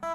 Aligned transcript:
Så 0.00 0.06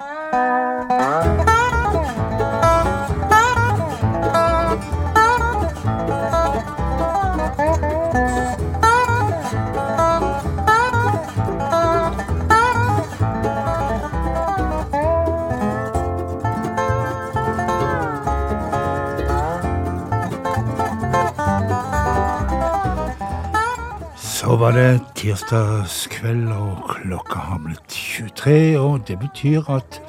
var 24.55 24.72
det 24.72 24.99
tirsdagskveld, 25.16 26.52
og 26.54 26.90
klokka 26.90 27.40
har 27.40 27.59
blitt 27.66 27.91
23, 28.16 28.80
og 28.80 29.08
det 29.08 29.20
betyr 29.20 29.70
at 29.70 30.02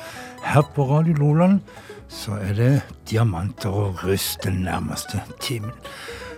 her 0.44 0.62
på 0.74 0.84
Radio 0.90 1.14
Loland 1.14 1.60
så 2.08 2.36
er 2.38 2.52
det 2.54 2.82
diamanter 3.10 3.68
og 3.68 4.04
rust 4.04 4.44
den 4.44 4.62
nærmeste 4.62 5.22
timen. 5.40 5.72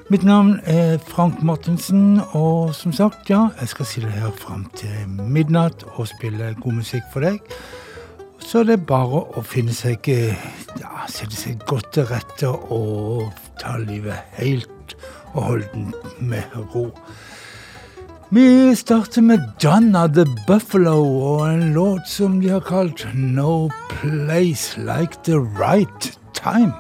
Mitt 0.08 0.24
navn 0.24 0.60
er 0.64 0.96
Frank 0.98 1.42
Martinsen, 1.42 2.20
og 2.32 2.74
som 2.74 2.92
sagt, 2.92 3.28
ja, 3.30 3.48
jeg 3.60 3.68
skal 3.68 3.86
sitte 3.86 4.08
her 4.08 4.30
fram 4.32 4.64
til 4.76 5.08
midnatt 5.08 5.84
og 5.94 6.08
spille 6.08 6.54
god 6.62 6.78
musikk 6.80 7.04
for 7.12 7.20
deg. 7.20 7.42
Så 8.40 8.62
det 8.64 8.78
er 8.78 8.86
bare 8.88 9.20
å 9.36 9.44
finne 9.44 9.76
seg 9.76 10.08
ja, 10.08 11.04
sette 11.12 11.36
seg 11.36 11.60
godt 11.68 11.92
til 11.98 12.08
rette 12.08 12.48
og 12.48 13.28
ta 13.60 13.76
livet 13.82 14.16
helt 14.38 14.96
og 15.34 15.42
holdent 15.42 16.20
med 16.24 16.56
ro. 16.72 16.88
Vi 18.30 18.76
starter 18.76 19.22
med 19.22 19.40
Donna 19.62 20.08
the 20.08 20.26
Buffalo 20.46 20.98
og 21.00 21.46
en 21.48 21.72
låt 21.72 22.08
som 22.08 22.34
de 22.42 22.50
har 22.52 22.60
kalt 22.60 23.06
No 23.14 23.70
Place 23.88 24.76
Like 24.76 25.22
The 25.24 25.38
Right 25.56 26.12
Time. 26.36 26.74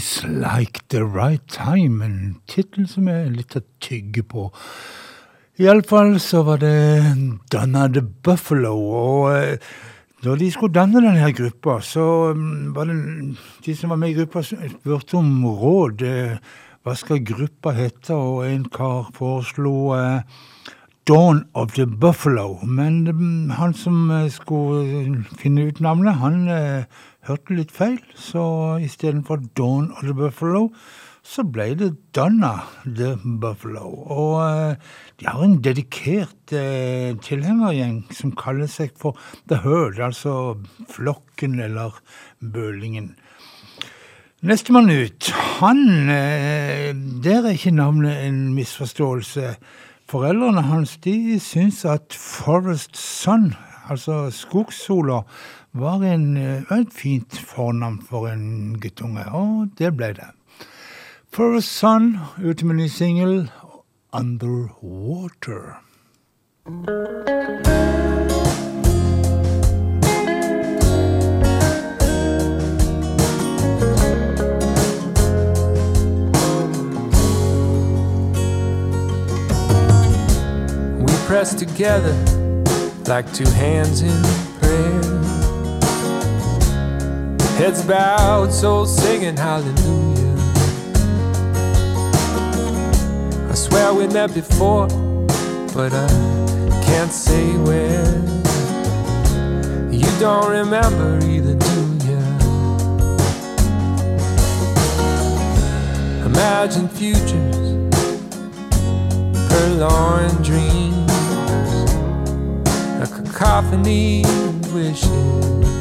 No 0.00 0.28
Like 0.28 0.88
The 0.88 1.04
Right 1.04 1.46
Time. 1.46 2.04
En 2.04 2.36
tittel 2.48 2.86
som 2.88 3.08
er 3.08 3.26
litt 3.28 3.52
å 3.58 3.60
tygge 3.84 4.22
på. 4.24 4.46
Iallfall 5.60 6.14
så 6.24 6.40
var 6.46 6.62
det 6.62 6.70
Donna 7.52 7.84
the 7.92 8.00
Buffalo. 8.00 8.72
Og 8.80 9.58
når 10.24 10.30
da 10.30 10.38
de 10.40 10.48
skulle 10.54 10.72
danne 10.72 11.02
denne 11.04 11.28
gruppa, 11.36 11.80
så 11.84 12.32
mm, 12.32 12.72
var 12.76 12.88
det 12.88 12.96
de 13.66 13.76
som 13.76 13.92
var 13.92 14.00
med 14.00 14.14
i 14.14 14.16
gruppa, 14.22 14.42
spurte 14.46 15.20
om 15.20 15.44
råd. 15.44 16.06
Eh, 16.08 16.56
hva 16.80 16.96
skal 16.96 17.20
gruppa 17.20 17.76
hete? 17.76 18.16
Og 18.16 18.46
en 18.48 18.64
kar 18.72 19.12
foreslo 19.18 19.92
eh, 19.98 20.40
Dawn 21.10 21.44
of 21.52 21.76
the 21.76 21.84
Buffalo. 21.84 22.56
Men 22.64 23.02
mm, 23.04 23.52
han 23.60 23.76
som 23.76 24.08
eh, 24.16 24.30
skulle 24.32 25.26
finne 25.36 25.68
ut 25.68 25.84
navnet, 25.84 26.22
han 26.24 26.48
eh, 26.48 27.00
hørte 27.28 27.56
litt 27.56 27.72
feil, 27.74 28.00
så 28.16 28.78
istedenfor 28.82 29.42
Dawn 29.58 29.90
of 29.96 30.04
the 30.06 30.16
Buffalo, 30.16 30.68
så 31.22 31.44
ble 31.44 31.74
det 31.76 31.90
Donna 32.16 32.52
the 32.84 33.12
Buffalo. 33.40 33.90
Og 34.08 34.36
uh, 34.40 34.74
de 35.20 35.28
har 35.28 35.42
en 35.44 35.58
dedikert 35.62 36.54
uh, 36.54 37.12
tilhengergjeng 37.20 38.02
som 38.16 38.32
kaller 38.36 38.70
seg 38.70 38.94
for 38.98 39.18
The 39.50 39.60
Herd, 39.64 40.00
altså 40.00 40.56
flokken 40.90 41.60
eller 41.60 42.00
bølingen. 42.40 43.12
Nestemann 44.40 44.88
ut, 44.88 45.28
han 45.60 45.84
uh, 46.08 46.88
Der 47.20 47.44
er 47.44 47.52
ikke 47.52 47.76
navnet 47.76 48.24
en 48.24 48.54
misforståelse. 48.56 49.54
Foreldrene 50.10 50.64
hans 50.66 50.96
de 51.04 51.36
syns 51.38 51.84
at 51.84 52.16
Forest 52.16 52.96
Sun, 52.98 53.52
altså 53.92 54.24
skogssola, 54.34 55.20
var 55.72 56.02
en, 56.02 56.36
eh, 56.36 56.62
et 56.78 56.92
fint 56.92 57.38
fornavn 57.38 58.02
for 58.02 58.28
en 58.28 58.78
guttunge, 58.80 59.24
og 59.32 59.68
det 59.78 59.96
ble 59.96 60.06
det. 60.06 60.30
Son 61.60 62.18
ute 62.44 62.66
med 62.66 62.74
ny 62.74 62.88
Underwater. 64.12 65.82
We 80.98 81.14
press 81.28 81.54
together 81.54 82.14
like 83.06 83.32
two 83.32 83.46
hands 83.46 84.02
in 84.02 84.10
prayer. 84.60 84.99
Heads 87.60 87.82
bowed, 87.82 88.50
souls 88.54 88.96
singing 88.96 89.36
hallelujah. 89.36 90.34
I 93.50 93.54
swear 93.54 93.92
we 93.92 94.06
met 94.06 94.32
before, 94.32 94.86
but 95.74 95.92
I 95.92 96.08
can't 96.86 97.12
say 97.12 97.44
where. 97.58 98.16
You 99.92 100.08
don't 100.18 100.50
remember 100.50 101.18
either, 101.26 101.54
do 101.54 101.80
you? 102.06 102.20
Imagine 106.24 106.88
futures, 106.88 107.76
purloin 109.50 110.30
dreams, 110.42 111.12
a 113.02 113.06
cacophony 113.06 114.24
of 114.24 114.72
wishes. 114.72 115.79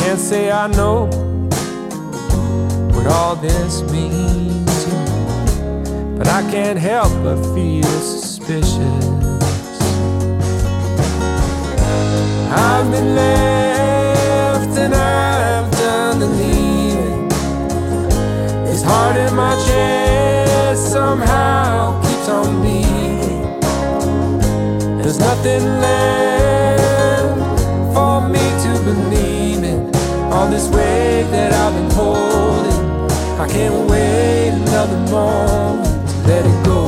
Can't 0.00 0.18
say 0.20 0.50
I 0.50 0.66
know 0.68 1.06
what 2.94 3.06
all 3.06 3.36
this 3.36 3.82
means 3.92 4.84
to 4.84 4.90
me, 4.90 6.18
but 6.18 6.26
I 6.28 6.42
can't 6.50 6.78
help 6.78 7.12
but 7.22 7.36
feel 7.54 7.84
suspicious. 7.84 9.04
I've 12.50 12.90
been 12.90 13.14
left 13.14 14.78
and 14.78 14.94
I've 14.94 15.70
done 15.72 16.18
the 16.20 16.26
leaving. 16.26 17.28
This 18.64 18.82
heart 18.82 19.16
in 19.16 19.34
my 19.34 19.54
chest 19.66 20.92
somehow 20.92 22.00
keeps 22.02 22.28
on 22.28 22.62
beating. 22.62 23.60
There's 24.98 25.18
nothing 25.18 25.64
left 25.80 27.38
for 27.94 28.28
me 28.28 28.44
to 28.64 28.70
believe 28.84 29.15
this 30.56 30.68
weight 30.68 31.24
that 31.32 31.52
I've 31.52 31.74
been 31.74 31.90
holding, 31.90 33.10
I 33.38 33.46
can't 33.46 33.90
wait 33.90 34.48
another 34.48 34.96
moment 35.10 36.08
to 36.08 36.16
let 36.28 36.46
it 36.46 36.64
go. 36.64 36.80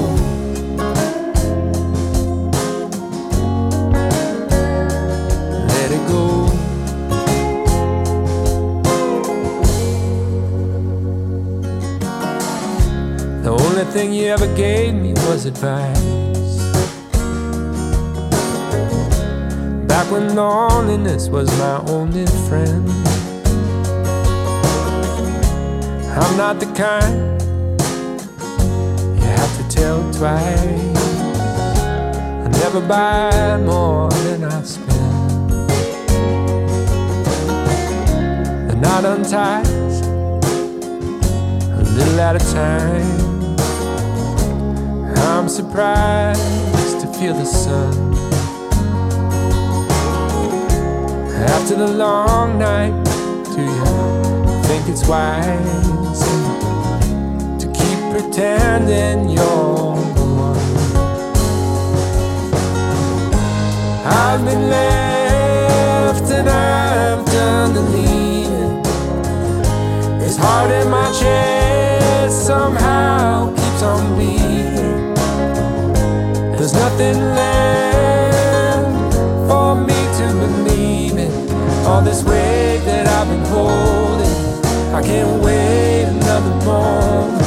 Let 5.73 5.91
it 5.97 6.05
go. 6.09 6.47
The 13.43 13.51
only 13.51 13.85
thing 13.93 14.15
you 14.15 14.29
ever 14.29 14.47
gave 14.57 14.95
me 14.95 15.13
was 15.29 15.45
advice. 15.45 15.99
Back 19.87 20.11
when 20.11 20.35
loneliness 20.35 21.29
was 21.29 21.49
my 21.59 21.85
only 21.89 22.25
friend. 22.49 23.18
I'm 26.21 26.37
not 26.37 26.59
the 26.59 26.67
kind 26.75 27.41
you 29.15 29.23
have 29.23 29.57
to 29.57 29.69
tell 29.69 30.01
twice. 30.13 30.97
I 32.45 32.49
never 32.61 32.81
buy 32.81 33.57
more 33.59 34.11
than 34.11 34.43
I 34.43 34.63
spend. 34.65 35.51
The 38.69 38.75
knot 38.83 39.05
unties 39.05 40.01
a 41.71 41.85
little 41.97 42.21
at 42.21 42.35
a 42.35 42.45
time. 42.53 43.57
I'm 45.19 45.49
surprised 45.49 47.01
to 47.01 47.07
feel 47.15 47.35
the 47.35 47.45
sun. 47.45 47.95
After 51.55 51.77
the 51.77 51.87
long 51.87 52.59
night, 52.59 53.05
do 53.55 53.63
you 53.63 54.63
think 54.65 54.89
it's 54.89 55.07
wise 55.07 55.98
pretending 58.39 59.31
you're 59.31 59.97
the 60.15 60.25
one? 60.47 60.57
I've 64.07 64.45
been 64.45 64.71
left 64.71 66.31
and 66.31 66.49
I've 66.49 67.27
done 67.27 67.75
the 67.75 67.83
leaving. 67.83 68.83
This 70.21 70.37
heart 70.37 70.71
in 70.71 70.89
my 70.89 71.11
chest 71.11 72.47
somehow 72.47 73.51
keeps 73.57 73.83
on 73.83 74.17
beating. 74.17 75.15
There's 76.53 76.75
nothing 76.75 77.19
left 77.41 79.15
for 79.49 79.75
me 79.75 79.99
to 80.19 80.27
believe 80.45 81.19
in. 81.19 81.33
All 81.87 82.03
this 82.03 82.23
weight 82.23 82.83
that 82.85 83.09
I've 83.09 83.29
been 83.29 83.45
holding, 83.47 84.95
I 84.95 85.03
can't 85.03 85.43
wait 85.43 86.05
another 86.05 86.55
moment 86.65 87.38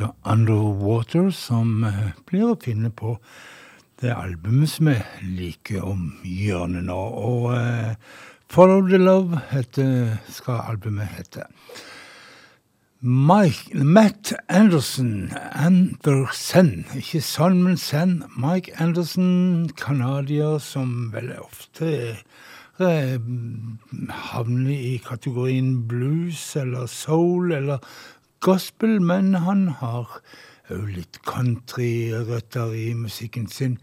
låta 0.00 0.14
Underwater, 0.22 1.30
som 1.30 1.84
eh, 1.84 2.12
blir 2.26 2.52
å 2.52 2.60
finne 2.60 2.90
på 2.90 3.16
det 4.00 4.12
albumet 4.12 4.68
som 4.68 4.88
jeg 4.90 5.04
liker 5.24 5.84
om 5.84 6.10
hjørnet 6.24 6.84
nå. 6.84 6.96
Og 6.96 7.54
eh, 7.56 7.94
Follow 8.48 8.86
the 8.88 8.98
Love 8.98 9.40
heter, 9.50 10.18
skal 10.28 10.60
albumet 10.68 11.08
hete. 11.16 11.46
Mike, 13.00 13.74
Matt 13.74 14.32
Anderson, 14.48 15.32
Andersen, 15.52 16.84
ikke 16.96 17.22
sånn, 17.24 17.62
men 17.64 17.76
sen. 17.76 18.22
Mike 18.36 18.72
Anderson, 18.78 19.70
canadier 19.76 20.58
som 20.58 21.10
veldig 21.12 21.40
ofte 21.40 21.90
eh, 22.80 23.16
havner 24.32 24.72
i 24.76 24.96
kategorien 25.04 25.86
blues 25.88 26.56
eller 26.56 26.86
soul 26.90 27.52
eller 27.52 27.80
gospel, 28.46 29.00
men 29.02 29.34
han 29.42 29.66
har 29.80 30.20
òg 30.70 30.90
litt 30.94 31.18
country-røtter 31.26 32.74
i 32.78 32.92
musikken 32.94 33.48
sin. 33.50 33.78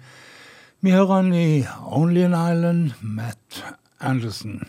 Vi 0.84 0.96
hører 0.96 1.16
han 1.18 1.34
i 1.36 1.66
Only 1.84 2.24
an 2.30 2.38
Island, 2.38 2.96
Matt 3.02 3.64
Anderson. 4.00 4.64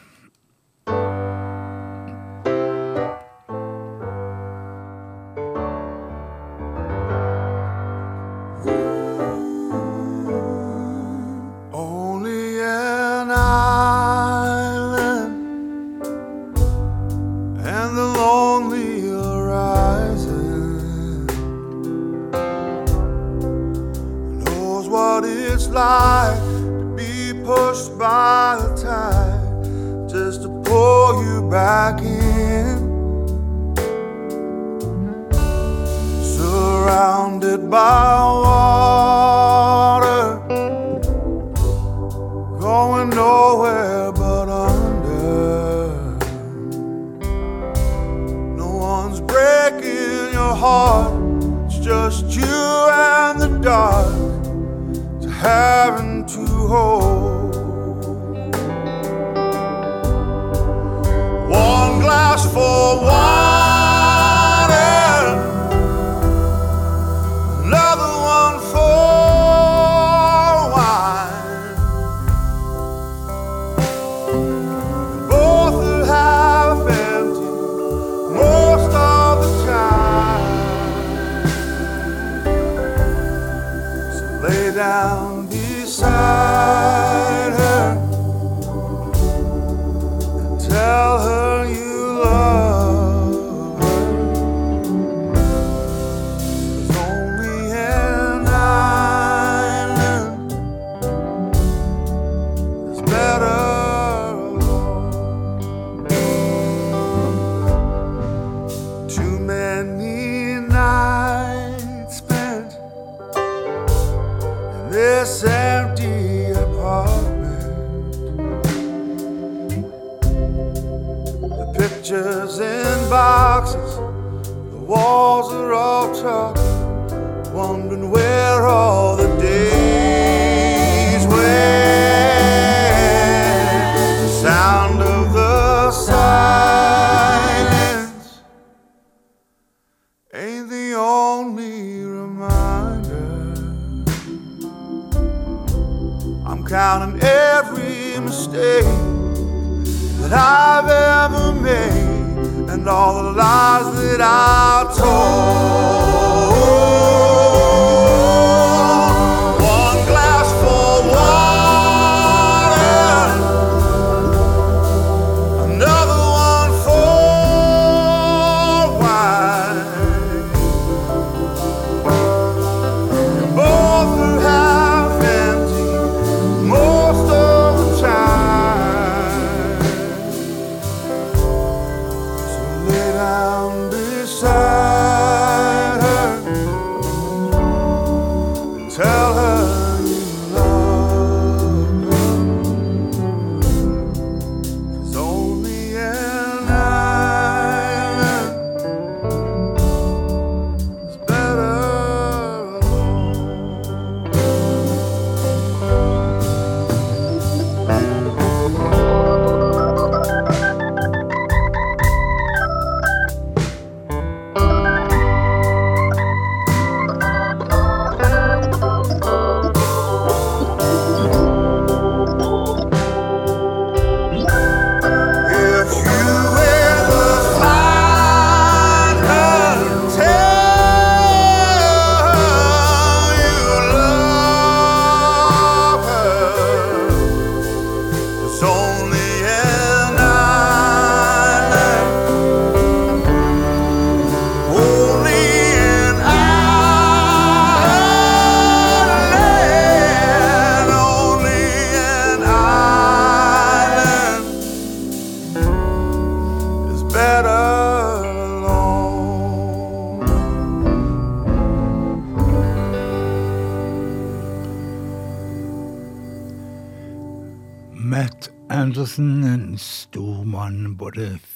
Pictures 122.14 122.60
in 122.60 123.10
boxes, 123.10 123.96
the 123.96 124.76
walls 124.76 125.52
are 125.52 125.72
all 125.72 126.14
talking, 126.14 127.52
wondering 127.52 128.08
where 128.08 128.66
all 128.66 129.16
the 129.16 129.26
days 129.40 129.73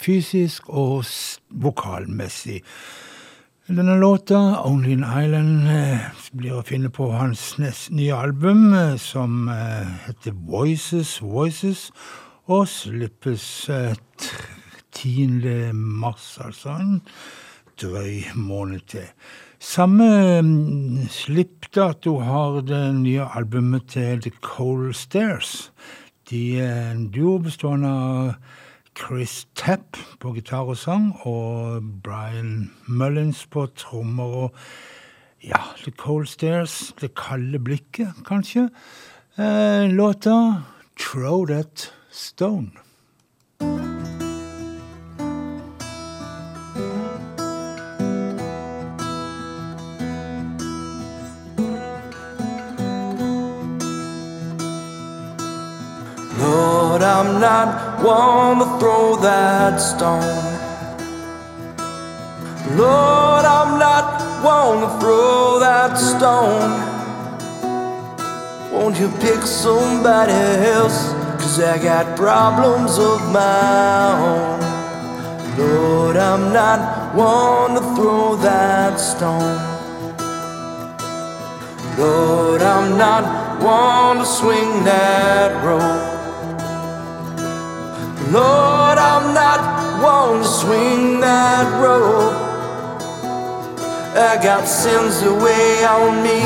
fysisk 0.09 0.71
og 0.73 1.05
vokalmessig. 1.50 2.62
Denne 3.69 3.99
låta, 4.00 4.35
'Only 4.65 4.93
an 4.93 5.05
Island', 5.05 5.69
eh, 5.69 5.99
blir 6.33 6.53
å 6.53 6.62
finne 6.65 6.88
på 6.88 7.11
hans 7.12 7.59
nest 7.59 7.91
nye 7.91 8.15
album, 8.15 8.73
eh, 8.73 8.97
som 8.97 9.49
eh, 9.49 9.87
heter 10.07 10.33
'Voices 10.33 11.21
Voices', 11.21 11.91
og 12.47 12.69
slippes 12.69 13.69
eh, 13.69 13.95
10. 14.93 15.73
mars, 15.75 16.38
altså 16.41 16.69
en 16.81 17.03
drøy 17.77 18.25
måned 18.35 18.81
til. 18.87 19.05
Samme 19.61 20.41
mm, 20.43 21.09
slippdato 21.09 22.19
har 22.21 22.61
det 22.61 22.95
nye 22.95 23.29
albumet 23.35 23.88
til 23.88 24.23
The 24.23 24.31
Cold 24.41 24.95
Stairs. 24.95 25.71
De 26.31 26.61
er 26.61 26.91
en 26.91 27.11
duo 27.11 27.38
bestående 27.38 27.88
av 27.88 28.35
Chris 28.99 29.47
Tapp 29.55 29.97
på 30.21 30.33
gitar 30.35 30.67
og 30.67 30.76
sang, 30.76 31.12
og 31.23 31.83
Brian 32.02 32.71
Mullins 32.87 33.45
på 33.47 33.67
trommer 33.78 34.25
og 34.43 34.57
ja, 35.45 35.61
The 35.83 35.90
Cold 35.90 36.26
Stairs, 36.26 36.95
Det 37.00 37.14
kalde 37.14 37.59
blikket, 37.59 38.12
kanskje. 38.26 38.69
Eh, 39.38 39.87
låta 39.90 40.62
Throw 40.99 41.47
That 41.47 41.93
Stone. 42.11 42.71
I'm 57.18 57.40
not 57.40 58.00
one 58.00 58.58
to 58.60 58.78
throw 58.78 59.16
that 59.16 59.78
stone. 59.78 60.38
Lord, 62.78 63.44
I'm 63.44 63.76
not 63.76 64.44
one 64.44 64.82
to 64.82 65.00
throw 65.00 65.58
that 65.58 65.98
stone. 65.98 66.70
Won't 68.70 69.00
you 69.00 69.08
pick 69.18 69.42
somebody 69.42 70.30
else? 70.30 71.12
Cause 71.42 71.58
I 71.58 71.82
got 71.82 72.16
problems 72.16 72.96
of 72.98 73.20
my 73.32 74.12
own. 74.30 75.58
Lord, 75.58 76.16
I'm 76.16 76.52
not 76.52 77.16
one 77.16 77.75
to 77.75 77.80
throw 77.96 78.37
that 78.37 79.00
stone. 79.00 79.58
Lord, 81.98 82.62
I'm 82.62 82.96
not 82.96 83.61
one 83.61 84.18
to 84.18 84.24
swing 84.24 84.85
that 84.85 85.64
rope. 85.64 86.17
Lord, 88.33 88.99
I'm 88.99 89.33
not 89.33 90.03
one 90.03 90.43
to 90.43 90.45
swing 90.47 91.21
that 91.21 91.81
rope. 91.81 92.35
I 94.14 94.38
got 94.43 94.69
sins 94.69 95.23
that 95.23 95.33
weigh 95.33 95.83
on 95.87 96.23
me 96.23 96.41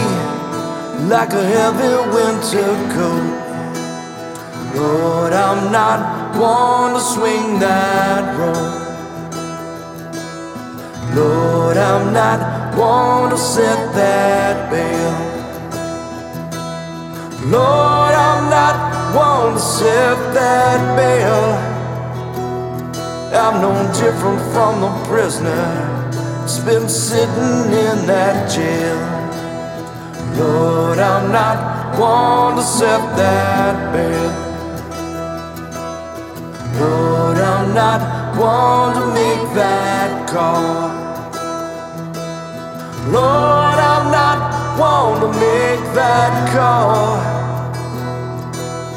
like 1.11 1.33
a 1.33 1.43
heavy 1.43 1.95
winter 2.15 2.71
coat. 2.95 3.43
Lord, 4.77 5.33
I'm 5.33 5.73
not 5.73 6.37
one 6.37 6.95
to 6.95 7.01
swing 7.01 7.59
that 7.59 8.39
rope. 8.39 8.83
Lord, 11.17 11.77
I'm 11.77 12.13
not 12.13 12.77
one 12.77 13.31
to 13.31 13.37
set 13.37 13.93
that 13.95 14.71
bail. 14.71 15.15
Lord, 17.51 18.15
I'm 18.15 18.49
not 18.49 19.15
one 19.17 19.55
to 19.55 19.59
set 19.59 20.33
that 20.33 20.97
bell. 20.97 21.72
I'm 23.35 23.63
no 23.63 23.73
different 23.95 24.41
from 24.53 24.83
the 24.83 24.91
prisoner 25.09 25.65
that's 26.41 26.59
been 26.59 26.87
sitting 26.87 27.73
in 27.73 28.07
that 28.07 28.51
jail. 28.51 28.99
Lord, 30.37 30.99
I'm 30.99 31.33
not 31.33 31.99
one 31.99 32.57
to 32.57 32.63
set 32.63 33.01
that 33.17 33.93
bell. 33.95 34.33
Lord, 36.79 37.39
I'm 37.39 37.75
not 37.75 38.37
one 38.37 38.95
to 38.97 39.07
make 39.15 39.55
that 39.55 40.29
call. 40.29 40.93
Lord, 43.11 43.79
I'm 43.93 44.13
not 44.13 44.79
one 44.79 45.21
to 45.23 45.29
make 45.41 45.95
that 45.95 46.53
call. 46.53 47.17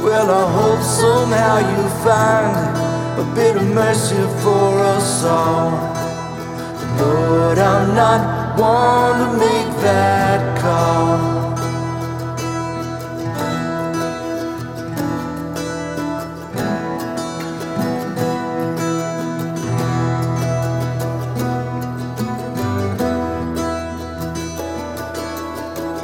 Well, 0.03 0.29
I 0.29 0.51
hope 0.51 0.83
somehow 0.83 1.57
you 1.59 1.89
find 2.03 2.94
a 3.17 3.23
bit 3.33 3.55
of 3.55 3.67
mercy 3.73 4.15
for 4.43 4.79
us 4.79 5.23
all. 5.23 5.71
Lord, 6.99 7.57
I'm 7.57 7.95
not 7.95 8.59
one 8.59 9.19
to 9.19 9.37
make 9.37 9.71
that 9.81 10.59
call. 10.59 11.45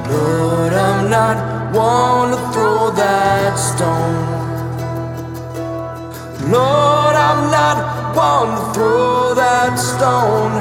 Lord, 0.09 0.73
I'm 0.73 1.09
not 1.09 1.75
one 1.75 2.31
to 2.31 2.37
throw 2.53 2.91
that 2.91 3.55
stone. 3.59 4.40
Lord, 6.51 7.15
I'm 7.15 7.49
not 7.49 8.13
one 8.13 8.49
to 8.59 8.73
throw 8.73 9.33
that 9.35 9.75
stone. 9.79 10.51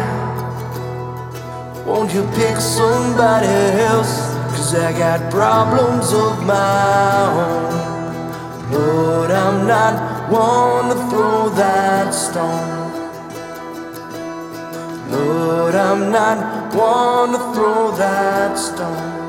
Won't 1.85 2.15
you 2.15 2.23
pick 2.37 2.59
somebody 2.59 3.49
else? 3.91 4.31
Cause 4.55 4.73
I 4.77 4.93
got 4.93 5.33
problems 5.33 6.13
of 6.13 6.47
my 6.47 7.27
own. 7.43 8.71
Lord, 8.71 9.33
I'm 9.33 9.67
not 9.67 10.31
one 10.31 10.95
to 10.95 11.11
throw 11.11 11.49
that 11.57 12.15
stone. 12.15 12.93
Lord, 15.11 15.75
I'm 15.75 16.13
not 16.13 16.73
one 16.73 17.33
to 17.33 17.39
throw 17.53 17.91
that 17.97 18.57
stone. 18.57 19.20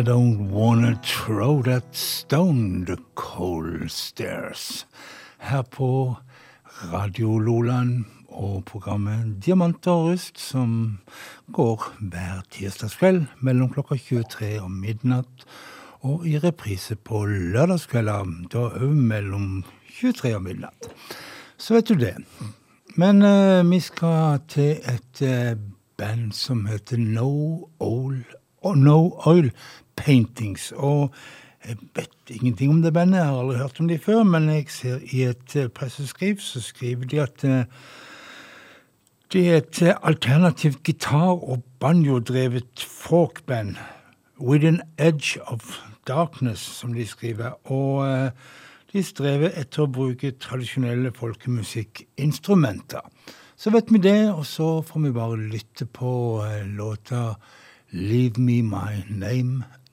I 0.00 0.02
don't 0.02 0.50
wanna 0.50 0.98
throw 1.02 1.62
that 1.62 1.94
stone, 1.94 2.86
the 2.86 2.96
cold 3.14 3.90
stairs. 3.90 4.86
Her 5.38 5.62
på 5.62 6.16
Radio 6.92 7.38
Loland 7.38 8.04
og 8.28 8.64
programmet 8.64 9.44
Diamanter 9.44 9.90
og 9.90 10.06
rust, 10.06 10.40
som 10.40 10.98
går 11.52 11.84
hver 12.00 12.40
tirsdagskveld 12.50 13.26
mellom 13.44 13.68
klokka 13.74 13.98
23 14.00 14.62
og 14.62 14.70
midnatt, 14.70 15.44
og 16.00 16.24
i 16.24 16.38
reprise 16.38 16.96
på 16.96 17.26
lørdagskvelder, 17.26 18.24
da 18.48 18.64
òg 18.80 18.96
mellom 18.96 19.66
23 19.98 20.32
og 20.38 20.46
midnatt. 20.48 20.88
Så 21.58 21.76
vet 21.76 21.92
du 21.92 22.00
det. 22.00 22.14
Men 22.96 23.20
uh, 23.20 23.60
vi 23.68 23.84
skal 23.84 24.40
til 24.48 24.80
et 24.80 25.24
uh, 25.28 25.60
band 26.00 26.32
som 26.32 26.64
heter 26.72 26.96
No 26.96 27.68
Oil, 27.80 28.24
oh, 28.62 28.76
no 28.76 29.20
Oil 29.28 29.52
Paintings. 30.00 30.72
Og 30.76 31.14
jeg 31.68 31.76
vet 31.94 32.30
ingenting 32.30 32.70
om 32.70 32.82
det 32.82 32.92
bandet, 32.92 33.18
jeg 33.18 33.26
har 33.26 33.40
aldri 33.40 33.56
hørt 33.58 33.80
om 33.80 33.88
de 33.88 33.98
før, 33.98 34.22
men 34.22 34.48
jeg 34.48 34.64
ser 34.72 35.02
i 35.12 35.26
et 35.28 35.56
eh, 35.56 35.68
presseskriv 35.68 36.38
så 36.40 36.60
skriver 36.64 37.04
de 37.04 37.20
at 37.20 37.44
eh, 37.44 37.64
det 39.32 39.42
er 39.48 39.56
et 39.56 39.82
eh, 39.82 39.94
alternativt 40.02 40.82
gitar- 40.88 41.44
og 41.44 41.62
banjo-drevet 41.80 42.86
folkband. 42.88 43.76
With 44.40 44.66
an 44.66 44.80
edge 44.98 45.36
of 45.46 45.76
darkness, 46.08 46.60
som 46.60 46.94
de 46.94 47.06
skriver. 47.06 47.52
Og 47.70 48.32
de 48.92 49.02
strever 49.04 49.52
etter 49.60 49.84
å 49.84 49.92
bruke 49.92 50.32
tradisjonelle 50.40 51.12
folkemusikkinstrumenter. 51.12 53.04
Så 53.56 53.70
vet 53.70 53.92
vi 53.92 54.00
det, 54.00 54.32
og 54.32 54.46
så 54.48 54.80
får 54.80 55.00
vi 55.04 55.12
bare 55.12 55.36
lytte 55.36 55.84
på 55.84 56.40
låta 56.72 57.34
Leave 57.92 58.40
Me 58.40 58.62
My 58.62 59.04
Name, 59.10 59.64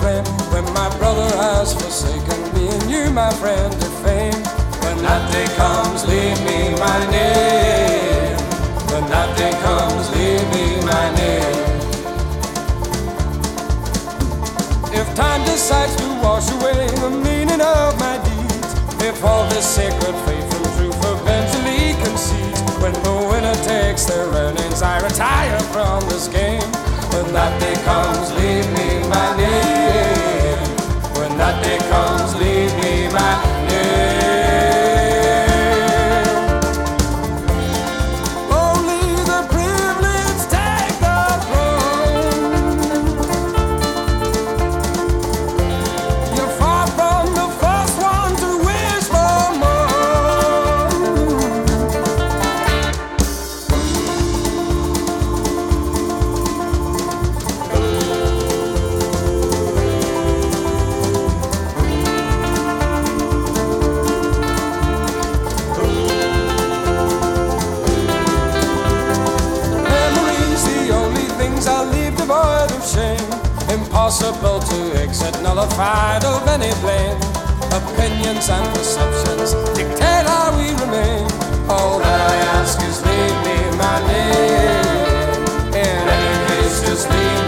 flame. 0.00 0.24
When 0.52 0.64
my 0.72 0.88
brother 0.96 1.28
has 1.36 1.74
forsaken 1.74 2.40
me 2.54 2.68
and 2.68 2.90
you, 2.90 3.10
my 3.10 3.30
friend, 3.34 3.70
to 3.72 3.88
fame. 4.02 4.40
When 4.84 4.96
that 5.04 5.22
day 5.30 5.46
comes, 5.60 6.08
leave 6.08 6.40
me 6.48 6.72
my 6.80 7.00
name. 7.12 8.36
When 8.90 9.04
that 9.12 9.30
day 9.36 9.52
comes, 9.60 10.04
leave 10.16 10.46
me 10.56 10.64
my 10.88 11.06
name. 11.20 11.60
If 15.00 15.06
time 15.14 15.42
decides 15.44 15.94
to 15.96 16.08
wash 16.24 16.48
away 16.56 16.88
the 17.04 17.10
meaning 17.10 17.60
of 17.60 17.98
my 18.00 18.16
deeds, 18.24 18.72
if 19.04 19.22
all 19.22 19.44
this 19.52 19.66
sacred 19.68 20.16
faith 20.24 20.48
and 20.56 20.66
truth 20.76 21.00
eventually 21.14 21.94
concedes, 22.04 22.60
when 22.82 22.94
the 23.04 23.16
winner 23.30 23.56
takes 23.68 24.04
their 24.06 24.26
earnings, 24.42 24.82
I 24.82 24.96
retire 25.00 25.60
from 25.74 26.00
this 26.08 26.26
game. 26.28 26.70
When 27.12 27.32
that 27.34 27.52
day 27.60 27.76
comes, 27.84 28.32
leave 28.38 28.68
me 28.78 29.08
my 29.08 29.36
name. 29.36 29.89
When 31.50 31.62
that 31.62 31.64
day 31.64 31.78
comes, 31.90 32.49
nullified 75.80 76.24
of 76.24 76.46
any 76.48 76.72
blame. 76.80 77.16
Opinions 77.72 78.48
and 78.50 78.66
perceptions 78.74 79.52
dictate 79.76 80.26
how 80.26 80.56
we 80.56 80.70
remain. 80.84 81.24
All 81.68 81.98
that 81.98 82.20
I 82.20 82.36
ask 82.58 82.80
is 82.82 83.00
leave 83.06 83.38
me 83.46 83.58
my 83.78 83.96
name. 84.12 85.40
In 85.74 86.08
any 86.16 86.34
case, 86.48 86.82
just 86.82 87.08
leave 87.10 87.39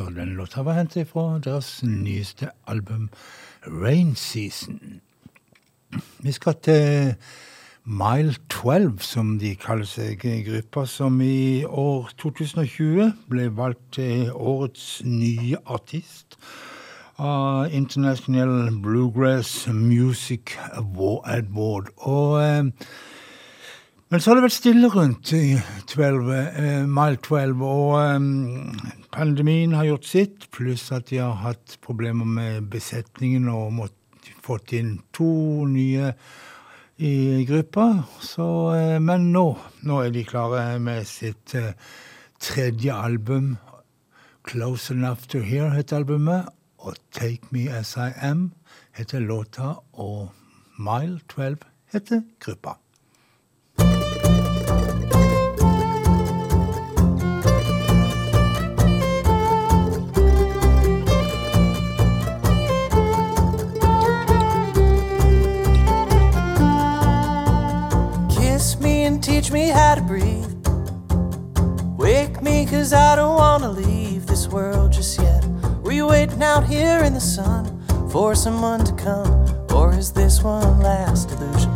Og 0.00 0.14
den 0.16 0.34
låta 0.36 0.62
var 0.62 0.78
hentet 0.78 1.08
fra 1.08 1.38
deres 1.44 1.82
nyeste 1.82 2.50
album 2.66 3.10
Rain 3.66 4.14
Season. 4.16 5.00
Vi 6.18 6.32
skal 6.32 6.54
til 6.62 7.14
Mile 7.84 8.34
12, 8.50 8.98
som 8.98 9.38
de 9.38 9.54
kaller 9.56 9.88
seg, 9.88 10.22
gruppa 10.46 10.86
som 10.86 11.20
i 11.20 11.64
år 11.64 12.10
2020 12.18 13.12
ble 13.28 13.48
valgt 13.56 13.82
til 13.98 14.30
årets 14.32 15.02
nye 15.04 15.58
artist 15.66 16.38
av 17.18 17.72
International 17.72 18.70
Bluegrass 18.82 19.68
Music 19.68 20.56
Award. 20.72 21.92
Og 21.96 22.42
eh, 22.44 22.64
men 24.10 24.20
så 24.20 24.30
har 24.30 24.40
det 24.40 24.44
vært 24.48 24.56
stille 24.56 24.88
rundt 24.90 25.30
i 25.36 25.54
12, 25.86 26.30
eh, 26.34 26.82
Mile 26.90 27.20
12, 27.22 27.62
og 27.62 27.92
eh, 28.02 28.94
pandemien 29.14 29.76
har 29.78 29.86
gjort 29.86 30.08
sitt, 30.10 30.48
pluss 30.50 30.88
at 30.92 31.12
de 31.12 31.20
har 31.22 31.38
hatt 31.44 31.78
problemer 31.86 32.26
med 32.26 32.66
besetningen 32.72 33.46
og 33.52 33.70
måtte 33.76 34.34
fått 34.42 34.74
inn 34.74 34.96
to 35.14 35.30
nye 35.70 36.10
i 37.00 37.44
gruppa. 37.48 37.86
Så, 38.20 38.46
eh, 38.74 38.98
men 38.98 39.30
nå, 39.32 39.46
nå 39.86 40.02
er 40.04 40.10
de 40.10 40.26
klare 40.26 40.78
med 40.82 41.06
sitt 41.08 41.54
eh, 41.54 41.72
tredje 42.42 42.94
album. 42.94 43.56
Close 44.44 44.90
Enough 44.90 45.28
To 45.30 45.40
Hear 45.44 45.70
heter 45.76 46.00
albumet, 46.02 46.50
og 46.80 46.96
Take 47.12 47.52
Me 47.54 47.68
As 47.70 47.96
I 47.96 48.10
Am 48.20 48.50
heter 48.96 49.20
låta, 49.20 49.76
og 49.92 50.30
Mile 50.78 51.20
12 51.28 51.60
heter 51.92 52.24
gruppa. 52.40 52.80
For 78.10 78.34
someone 78.34 78.84
to 78.84 78.92
come? 78.94 79.32
Or 79.72 79.92
is 79.92 80.12
this 80.12 80.42
one 80.42 80.80
last 80.80 81.30
illusion? 81.30 81.70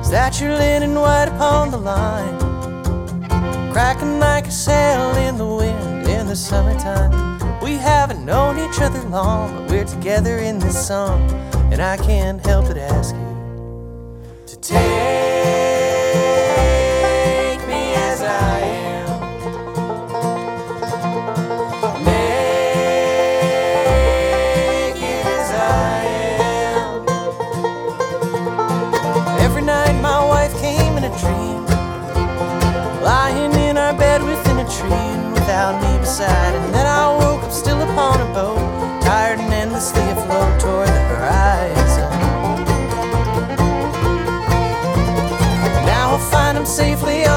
Is 0.00 0.10
that 0.10 0.38
your 0.40 0.52
linen 0.56 0.94
white 0.94 1.28
upon 1.28 1.70
the 1.70 1.78
line? 1.78 2.38
Cracking 3.72 4.18
like 4.18 4.46
a 4.46 4.50
sail 4.50 5.14
in 5.16 5.38
the 5.38 5.46
wind 5.46 6.06
in 6.06 6.26
the 6.26 6.36
summertime. 6.36 7.12
We 7.62 7.76
haven't 7.76 8.24
known 8.24 8.58
each 8.58 8.80
other 8.80 9.02
long, 9.08 9.56
but 9.56 9.70
we're 9.70 9.84
together 9.84 10.38
in 10.38 10.58
this 10.58 10.86
song. 10.86 11.22
And 11.72 11.80
I 11.80 11.96
can't 11.96 12.44
help 12.44 12.66
but 12.66 12.76
ask 12.76 13.14
you 13.14 13.31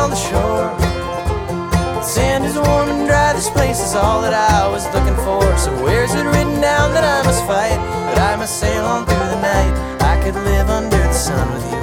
on 0.05 0.11
the 0.11 0.15
shore. 0.15 0.69
The 1.97 2.03
sand 2.03 2.45
is 2.45 2.55
warm 2.55 2.89
and 2.89 3.07
dry, 3.07 3.33
this 3.33 3.49
place 3.49 3.79
is 3.79 3.95
all 3.95 4.21
that 4.21 4.35
I 4.35 4.67
was 4.69 4.85
looking 4.93 5.17
for. 5.25 5.41
So 5.57 5.71
where's 5.83 6.13
it 6.13 6.25
written 6.25 6.61
down 6.61 6.93
that 6.93 7.03
I 7.03 7.25
must 7.25 7.43
fight? 7.47 7.79
That 8.13 8.19
I 8.33 8.35
must 8.35 8.59
sail 8.59 8.85
on 8.85 9.05
through 9.07 9.29
the 9.33 9.41
night? 9.41 9.73
I 10.01 10.21
could 10.23 10.35
live 10.35 10.69
under 10.69 10.97
the 10.97 11.13
sun 11.13 11.51
with 11.53 11.65
you. 11.71 11.74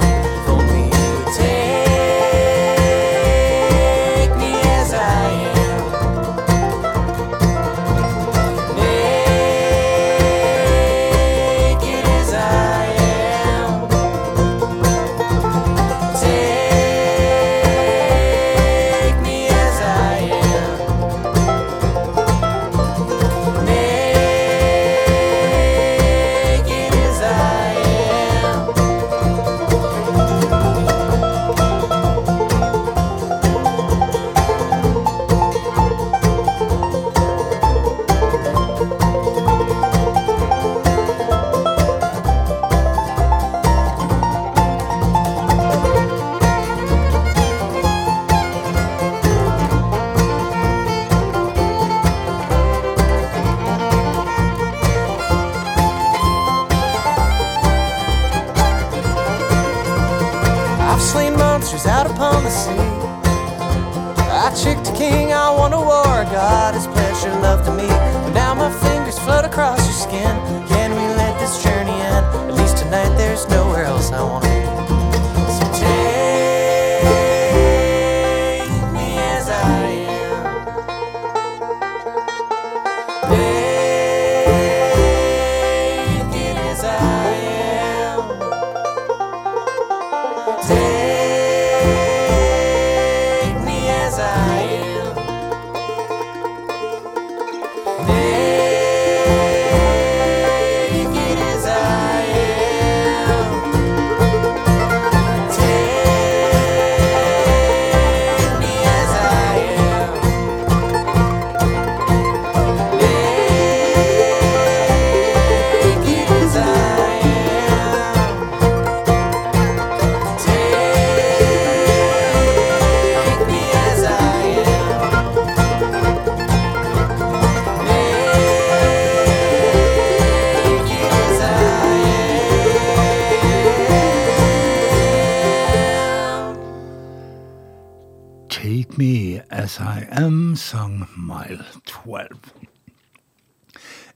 Take 138.63 138.97
Me 138.97 139.41
As 139.51 139.77
I 139.81 140.07
Am 140.09 140.55
sang 140.55 141.05
Mile 141.17 141.65
12. 141.85 142.29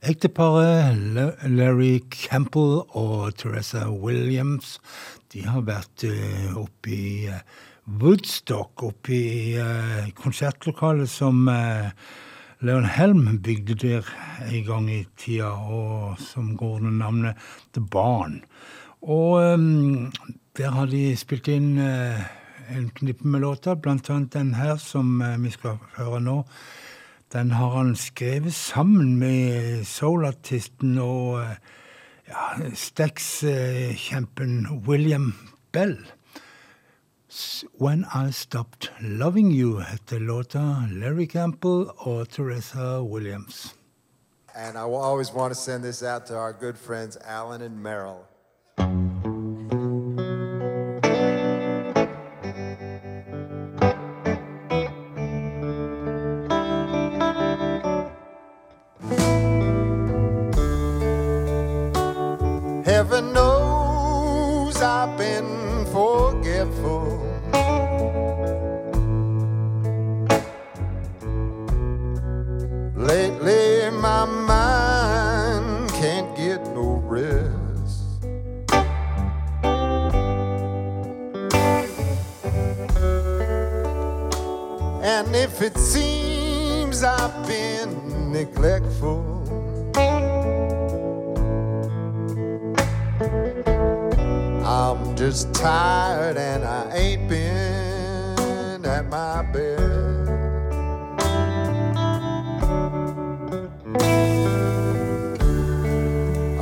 Ekteparet 0.00 0.96
Larry 1.44 2.00
Campbell 2.08 2.80
og 2.96 3.34
Teresa 3.36 3.90
Williams 3.92 4.78
de 5.34 5.42
har 5.44 5.66
vært 5.68 6.06
eh, 6.08 6.56
oppe 6.56 6.94
i 6.96 7.10
eh, 7.28 7.44
Woodstock, 8.00 8.86
oppe 8.88 9.12
i 9.18 9.52
eh, 9.60 10.08
konsertlokalet 10.16 11.12
som 11.12 11.44
Leon 12.64 12.88
Helm 12.88 13.28
bygde 13.44 13.76
der 13.84 14.10
en 14.48 14.64
gang 14.64 14.88
i 14.88 15.02
tida, 15.20 15.52
og 15.52 16.16
som 16.24 16.54
går 16.56 16.80
under 16.80 16.96
navnet 17.04 17.48
The 17.76 17.84
Barn. 17.84 18.40
Og 19.04 19.44
der 20.56 20.72
har 20.72 20.88
de 20.88 21.04
spilt 21.20 21.52
inn 21.52 21.74
en 22.68 22.90
knippe 22.90 23.26
med 23.26 23.40
låter, 23.40 23.86
annet 23.86 24.32
den 24.32 24.54
her 24.54 24.76
som 24.76 25.22
eh, 25.22 25.38
vi 25.38 25.50
skal 25.50 25.78
høre 25.96 26.20
nå. 26.20 26.44
Den 27.32 27.50
har 27.50 27.76
han 27.76 27.96
skrevet 27.96 28.54
sammen 28.54 29.18
med 29.18 29.84
soulartisten 29.84 30.98
og 30.98 31.42
eh, 31.42 31.56
ja, 32.28 32.70
Stax-kjempen 32.74 34.82
William 34.86 35.34
Bell. 35.72 35.98
When 37.78 38.06
I 38.14 38.32
Stopped 38.32 38.88
Loving 39.00 39.52
You 39.52 39.80
heter 39.80 40.18
låta 40.18 40.88
Larry 40.90 41.26
Campbell 41.26 41.90
og 41.96 42.28
Teresa 42.28 43.02
Williams. 43.02 43.74
And 44.54 44.76
I 44.76 44.84
will 44.84 45.02
always 45.02 45.34
want 45.34 45.54
to 45.54 45.60
send 45.60 45.84
this 45.84 46.02
out 46.02 46.26
to 46.26 46.34
our 46.34 46.52
good 46.52 46.78
friends 46.78 47.16
Alan 47.16 47.62
and 47.62 47.82
Merrill. 47.82 48.24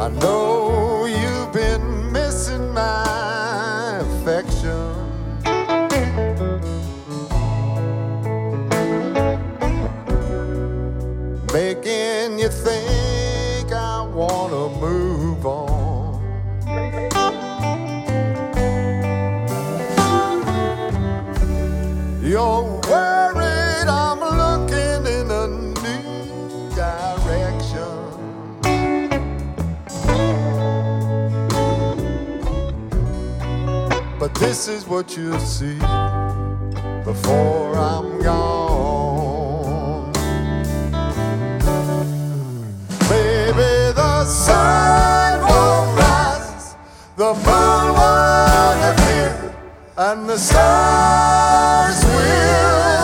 I 0.06 0.08
know 0.08 0.45
this 34.46 34.68
is 34.68 34.86
what 34.86 35.16
you'll 35.16 35.40
see 35.40 35.76
before 37.04 37.74
I'm 37.74 38.22
gone. 38.22 40.12
Maybe 43.10 43.72
the 44.02 44.24
sun 44.24 45.40
won't 45.40 45.98
rise, 45.98 46.76
the 47.16 47.34
moon 47.34 47.86
won't 47.98 48.80
appear, 48.90 49.54
and 49.96 50.28
the 50.28 50.38
stars 50.38 52.04
will. 52.04 52.95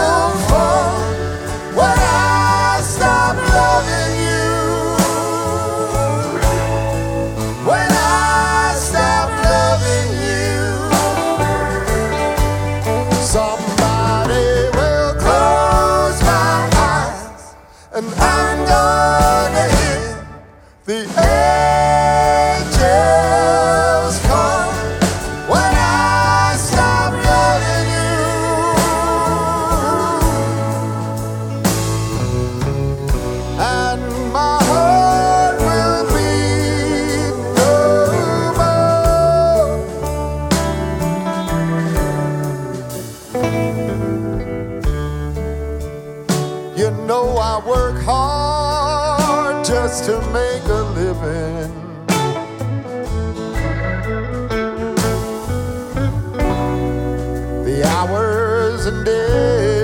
hours 58.02 58.86
and 58.86 59.04
days. 59.04 59.81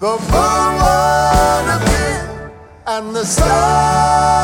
The 0.00 0.06
moon 0.06 0.16
would 0.16 1.66
have 1.66 1.84
been, 1.84 2.52
and 2.86 3.16
the 3.16 3.24
stars. 3.24 4.37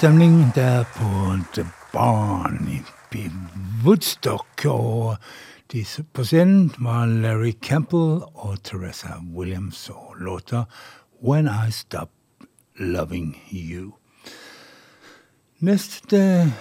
Stemning 0.00 0.48
der 0.54 0.84
på 0.96 1.36
The 1.54 1.64
Barn 1.92 2.68
i 2.72 2.80
Woodstock. 3.84 4.64
Og 4.64 5.16
de 5.72 5.84
på 6.14 6.24
scenen 6.24 6.72
var 6.78 7.06
Larry 7.06 7.52
Campbell 7.62 8.22
og 8.34 8.62
Teresa 8.64 9.08
Williams 9.36 9.90
og 9.90 10.16
låta 10.20 10.62
'When 11.22 11.48
I 11.68 11.70
Stop 11.70 12.08
Loving 12.78 13.36
You'. 13.52 13.92
Neste 15.58 16.52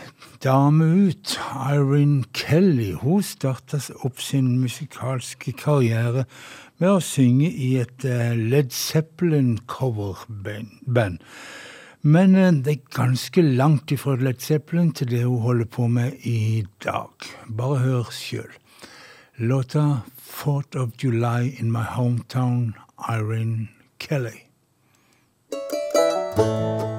dame 0.43 1.07
ut, 1.07 1.39
Irene 1.71 2.23
Kelly, 2.33 2.93
hun 2.93 3.23
starta 3.23 3.79
opp 4.03 4.21
sin 4.21 4.59
musikalske 4.59 5.51
karriere 5.51 6.25
med 6.77 6.89
å 6.89 6.99
synge 6.99 7.51
i 7.51 7.77
et 7.77 8.05
eh, 8.05 8.35
Led 8.35 8.69
Zeppelin-coverband. 8.69 11.19
Men 12.01 12.35
eh, 12.35 12.53
det 12.53 12.73
er 12.73 12.95
ganske 12.95 13.41
langt 13.41 13.91
ifra 13.91 14.15
Led 14.15 14.39
Zeppelin 14.39 14.93
til 14.95 15.09
det 15.11 15.25
hun 15.25 15.41
holder 15.41 15.65
på 15.65 15.87
med 15.87 16.11
i 16.23 16.65
dag. 16.83 17.27
Bare 17.57 17.79
hør 17.83 18.11
sjøl. 18.15 18.51
Låta 19.37 20.01
Fourth 20.17 20.77
of 20.77 20.89
July 21.03 21.51
in 21.59 21.71
My 21.71 21.83
Hometown', 21.95 22.73
Irene 23.09 23.67
Kelly. 23.99 24.45
thank 26.35 26.98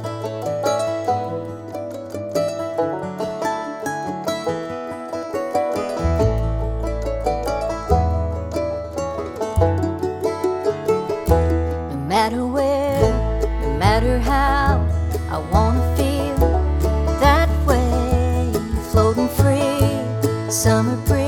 summer 20.60 20.94
breeze. 21.06 21.19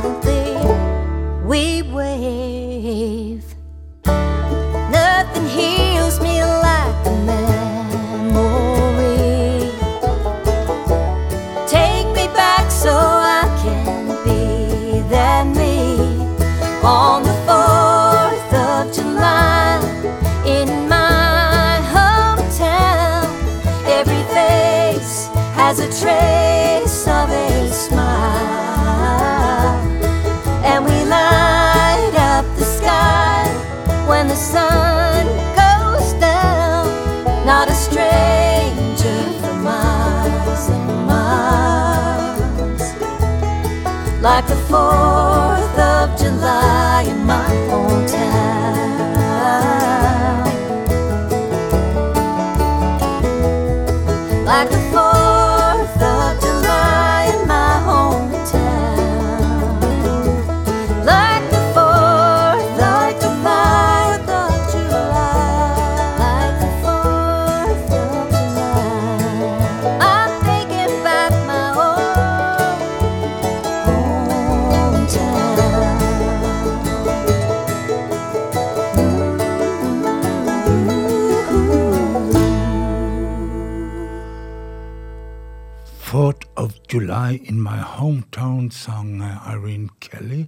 Silently 0.00 0.54
we 1.44 1.82
wave. 1.82 3.44
Nothing 4.04 5.46
heals 5.46 6.20
me 6.20 6.42
like 6.42 7.06
a 7.06 7.14
memory. 7.26 8.42
Take 11.66 12.06
me 12.14 12.26
back 12.34 12.70
so 12.70 12.94
I 12.94 13.42
can 13.62 14.06
be 14.24 15.00
that 15.08 15.46
me 15.56 15.98
on 16.84 17.22
the 17.24 17.36
4th 17.48 18.52
of 18.68 18.94
July 18.94 19.80
in 20.46 20.68
my 20.88 21.80
hometown. 21.94 23.26
Every 23.98 24.22
face 24.34 25.28
has 25.56 25.80
a 25.80 25.88
trace 26.00 27.06
of 27.08 27.30
a 27.30 27.68
smile, 27.72 28.67
like 44.28 44.46
the 44.46 44.60
4th 44.70 45.78
of 45.78 46.06
July 46.20 47.04
of 87.18 87.48
in 87.48 87.62
My 87.62 87.78
Hometown 87.78 88.70
sang 88.70 89.22
eh, 89.22 89.52
Irene 89.52 89.88
Kelly. 90.00 90.46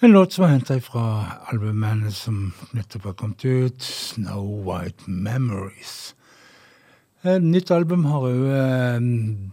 En 0.00 0.12
låt 0.12 0.32
som 0.32 0.42
var 0.42 0.50
henta 0.50 0.80
fra 0.80 1.24
albumet 1.52 2.12
som 2.14 2.52
nettopp 2.72 3.04
har 3.04 3.12
kommet 3.12 3.44
ut, 3.44 3.82
Snow 3.82 4.64
White 4.66 5.10
Memories. 5.10 6.14
Et 7.24 7.42
nytt 7.42 7.70
album 7.70 8.04
har 8.04 8.26
òg 8.28 9.02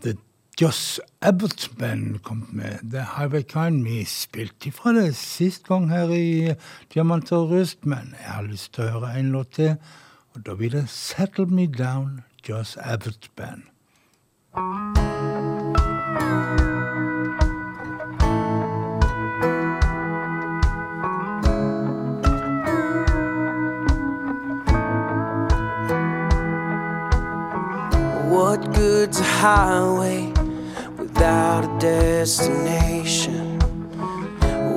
The 0.03 0.15
Joss 0.59 0.99
Abbott 1.21 1.69
Band 1.79 2.19
kommet 2.23 2.53
med. 2.53 2.79
The 2.91 3.05
Highway 3.17 3.43
Kind. 3.43 3.83
Vi 3.83 4.03
spilte 4.05 4.69
ifra 4.69 4.93
det 4.93 5.15
sist 5.15 5.67
gang 5.67 5.89
her 5.89 6.11
i 6.11 6.53
Diamant 6.93 7.31
og 7.31 7.51
rust, 7.51 7.85
men 7.85 8.13
jeg 8.19 8.29
har 8.35 8.43
lyst 8.49 8.73
til 8.75 8.85
å 8.85 8.97
høre 8.97 9.15
en 9.19 9.31
låt 9.31 9.55
til. 9.57 9.77
Og 10.35 10.45
da 10.45 10.55
blir 10.55 10.75
det 10.75 10.89
Settle 10.89 11.47
Me 11.47 11.65
Down, 11.67 12.21
Joss 12.47 12.77
Abbott 12.77 13.31
Band. 13.35 13.65
What 28.41 28.73
good's 28.73 29.19
a 29.19 29.23
highway 29.23 30.25
without 30.97 31.63
a 31.63 31.79
destination? 31.79 33.59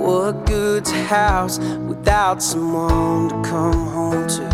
What 0.03 0.45
good's 0.45 0.93
a 0.93 1.03
house 1.05 1.59
without 1.89 2.43
someone 2.43 3.31
to 3.31 3.49
come 3.49 3.87
home 3.87 4.29
to? 4.37 4.49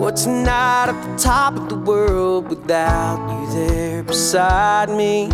What's 0.00 0.26
a 0.26 0.30
night 0.30 0.88
at 0.88 1.00
the 1.06 1.16
top 1.16 1.56
of 1.56 1.68
the 1.68 1.76
world 1.76 2.48
without 2.48 3.20
you 3.30 3.46
there 3.54 4.02
beside 4.02 4.88
me? 4.88 5.28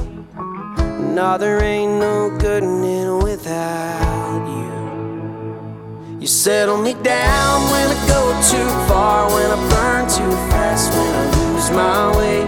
No, 1.14 1.39
there 1.39 1.62
ain't 1.64 1.99
no 1.99 2.37
good 2.39 2.62
in 2.62 2.85
it 2.85 3.22
without 3.24 4.45
you. 4.47 6.20
You 6.20 6.26
settle 6.26 6.76
me 6.76 6.93
down 6.93 7.70
when 7.70 7.89
I 7.89 8.07
go 8.07 8.22
too 8.53 8.68
far, 8.87 9.31
when 9.33 9.51
I 9.51 9.57
burn 9.70 10.03
too 10.11 10.31
fast, 10.51 10.93
when 10.93 11.14
I 11.14 11.39
lose 11.61 11.71
my 11.71 12.17
way. 12.17 12.41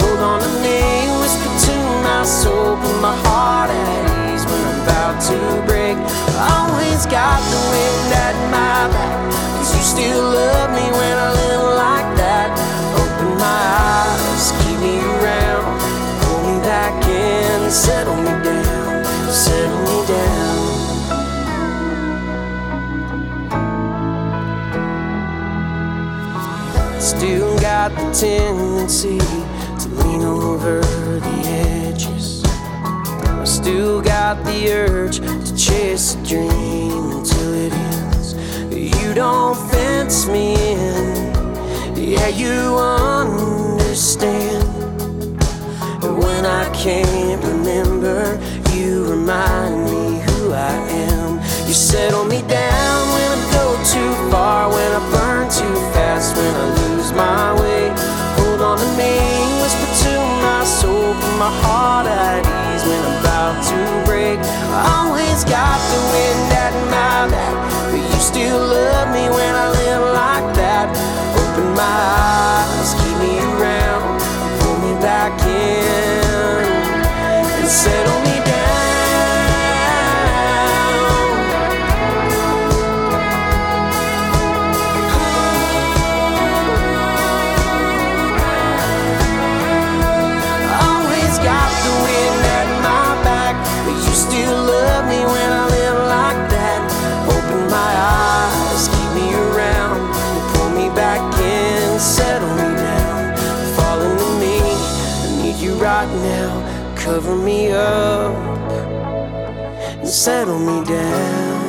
Hold 0.00 0.20
on 0.20 0.40
to 0.40 0.48
me, 0.64 0.80
whisper 1.20 1.50
to 1.66 1.76
my 2.02 2.24
soul, 2.24 2.76
put 2.76 3.00
my 3.00 3.14
heart 3.26 3.70
at 3.70 4.34
ease 4.34 4.44
when 4.44 4.62
I'm 4.70 4.82
about 4.82 5.22
to 5.30 5.38
break. 5.66 5.96
Always 6.54 7.06
got 7.06 7.38
the 7.52 7.60
wind 7.70 8.12
at 8.26 8.36
my 8.50 8.90
back, 8.90 9.18
cause 9.58 9.70
you 9.76 9.82
still 9.82 10.22
love 10.22 10.70
me 10.70 10.86
when 10.98 11.14
I 11.26 11.30
live 11.42 11.64
like 11.86 12.10
that. 12.22 12.50
Open 13.02 13.30
my 13.38 13.62
eyes, 13.94 14.50
keep 14.62 14.78
me 14.82 14.98
around, 15.14 15.64
pull 16.22 16.40
me 16.48 16.58
back 16.62 16.96
in, 17.06 17.70
settle 17.70 18.16
me 18.16 18.25
Still 27.16 27.58
got 27.60 27.92
the 27.92 28.10
tendency 28.12 29.18
to 29.18 29.88
lean 29.88 30.22
over 30.22 30.80
the 30.82 31.42
edges. 31.46 32.44
I 32.44 33.44
still 33.44 34.02
got 34.02 34.44
the 34.44 34.70
urge 34.70 35.20
to 35.20 35.56
chase 35.56 36.14
a 36.14 36.22
dream 36.26 37.12
until 37.12 37.54
it 37.54 37.72
ends. 37.72 38.34
You 38.70 39.14
don't 39.14 39.56
fence 39.70 40.26
me 40.26 40.56
in, 40.72 41.34
yeah, 41.96 42.28
you 42.28 42.76
understand. 42.76 44.68
And 46.04 46.18
when 46.18 46.44
I 46.44 46.68
can't 46.74 47.42
remember, 47.42 48.38
you 48.74 49.06
remind 49.10 49.84
me 49.84 50.20
who 50.20 50.52
I 50.52 50.76
am. 50.90 51.40
You 51.66 51.74
settle 51.74 52.24
me 52.24 52.42
down 52.42 52.98
when 53.10 53.26
I 53.26 53.42
go 53.50 53.74
too 53.82 54.30
far, 54.30 54.70
when 54.70 54.92
I 54.92 55.02
burn 55.10 55.50
too 55.50 55.74
fast, 55.90 56.36
when 56.36 56.54
I 56.54 56.66
lose 56.78 57.10
my 57.10 57.60
way. 57.60 57.90
Hold 58.38 58.60
on 58.62 58.78
to 58.78 58.86
me, 58.94 59.18
whisper 59.58 59.90
to 60.06 60.14
my 60.46 60.62
soul, 60.62 61.12
put 61.14 61.34
my 61.42 61.50
heart 61.66 62.06
at 62.06 62.46
ease 62.46 62.86
when 62.86 63.02
I'm 63.02 63.18
about 63.18 63.58
to 63.66 63.78
break. 64.06 64.38
I 64.38 65.10
always 65.10 65.42
got 65.42 65.82
the 65.90 66.00
wind 66.14 66.52
at 66.54 66.74
my 66.86 67.34
back, 67.34 67.56
but 67.90 67.98
you 67.98 68.20
still 68.20 68.62
love 68.62 69.10
me 69.10 69.26
when 69.28 69.52
I 69.52 69.66
live 69.66 70.04
like 70.14 70.54
that. 70.54 70.86
Open 71.34 71.74
my 71.74 71.82
eyes. 71.82 73.05
Cover 107.06 107.36
me 107.36 107.70
up 107.70 108.34
and 110.00 110.08
settle 110.08 110.58
me 110.58 110.84
down. 110.84 111.64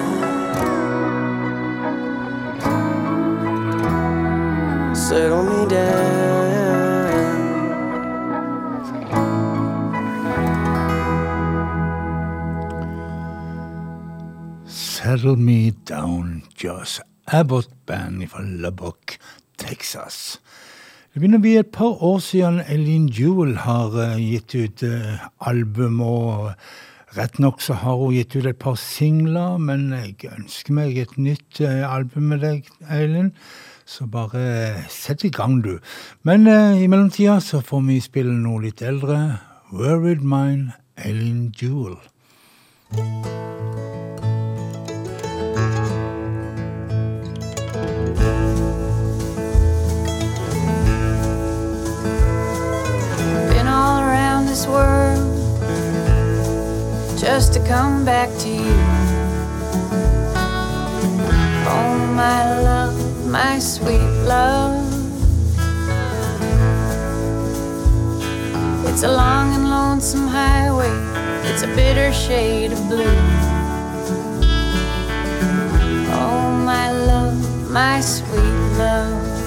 Settle 4.95 5.43
me 5.43 5.67
down. 5.67 6.27
Settle 14.65 15.35
Me 15.35 15.71
Down 15.85 16.43
Josh 16.55 16.99
Abbott 17.27 17.69
Band 17.85 18.27
fra 18.29 18.41
Lubbock, 18.41 19.19
Texas. 19.55 20.39
Det 21.17 21.23
begynner 21.23 21.39
å 21.39 21.41
bli 21.41 21.51
et 21.57 21.69
par 21.73 22.03
år 22.05 22.19
siden 22.21 22.59
Eileen 22.69 23.07
Jewel 23.09 23.55
har 23.63 23.95
eh, 24.03 24.19
gitt 24.21 24.53
ut 24.53 24.83
eh, 24.85 25.23
album, 25.49 25.95
og 26.05 26.51
rett 27.17 27.39
nok 27.41 27.57
så 27.65 27.73
har 27.81 27.97
hun 27.97 28.13
gitt 28.13 28.35
ut 28.35 28.45
et 28.45 28.59
par 28.61 28.75
singler, 28.77 29.55
men 29.57 29.87
jeg 29.97 30.29
ønsker 30.29 30.77
meg 30.77 30.99
et 31.01 31.17
nytt 31.17 31.57
eh, 31.65 31.81
album 31.89 32.29
med 32.35 32.45
deg, 32.45 32.69
Eileen. 32.85 33.31
Så 33.89 34.05
bare 34.13 34.85
sett 34.93 35.25
i 35.25 35.33
gang, 35.33 35.57
du. 35.65 35.79
Men 36.21 36.45
i 36.45 36.85
mellomtida 36.85 37.39
så 37.41 37.63
får 37.65 37.81
vi 37.89 37.97
spille 38.05 38.37
noe 38.37 38.67
litt 38.67 38.85
eldre. 38.85 39.39
Worried 39.73 40.21
Mine, 40.21 40.77
Eileen 41.01 41.49
Jewel. 41.57 41.97
World 54.67 55.37
just 57.17 57.53
to 57.53 57.59
come 57.67 58.05
back 58.05 58.29
to 58.39 58.49
you. 58.49 58.77
Oh, 61.67 62.13
my 62.15 62.61
love, 62.61 63.27
my 63.27 63.59
sweet 63.59 64.11
love. 64.33 64.83
It's 68.87 69.03
a 69.03 69.11
long 69.11 69.53
and 69.53 69.69
lonesome 69.69 70.27
highway, 70.27 70.91
it's 71.49 71.63
a 71.63 71.67
bitter 71.67 72.11
shade 72.11 72.71
of 72.71 72.79
blue. 72.87 73.17
Oh, 76.19 76.51
my 76.65 76.91
love, 76.91 77.71
my 77.71 78.01
sweet 78.01 78.57
love. 78.77 79.37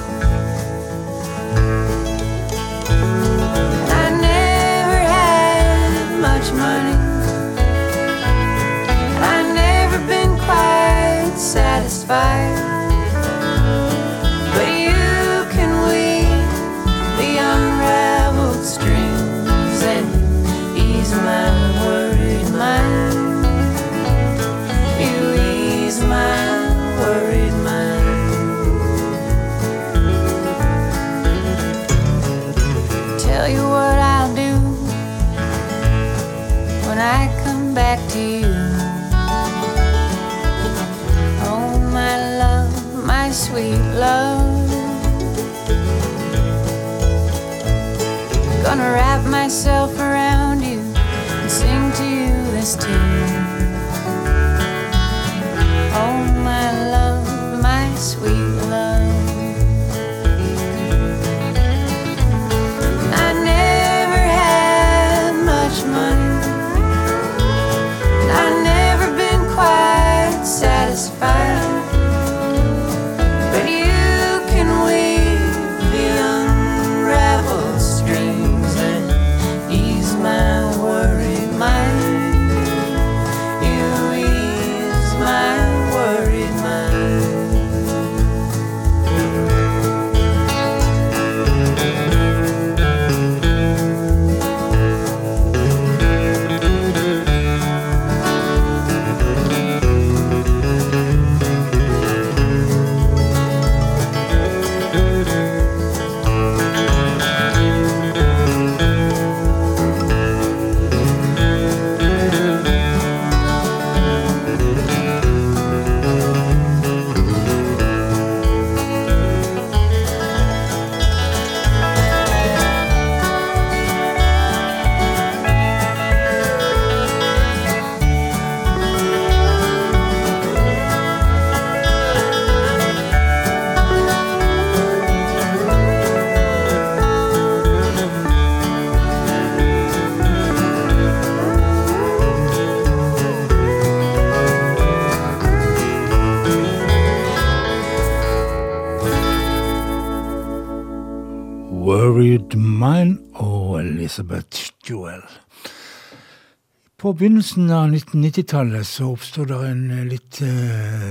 På 157.01 157.14
begynnelsen 157.16 157.70
av 157.72 157.86
1990-tallet 157.88 158.84
så 158.84 159.07
oppstod 159.14 159.48
det 159.48 159.59
en 159.64 159.86
eh, 159.88 160.03
litt 160.05 160.40
eh, 160.44 161.07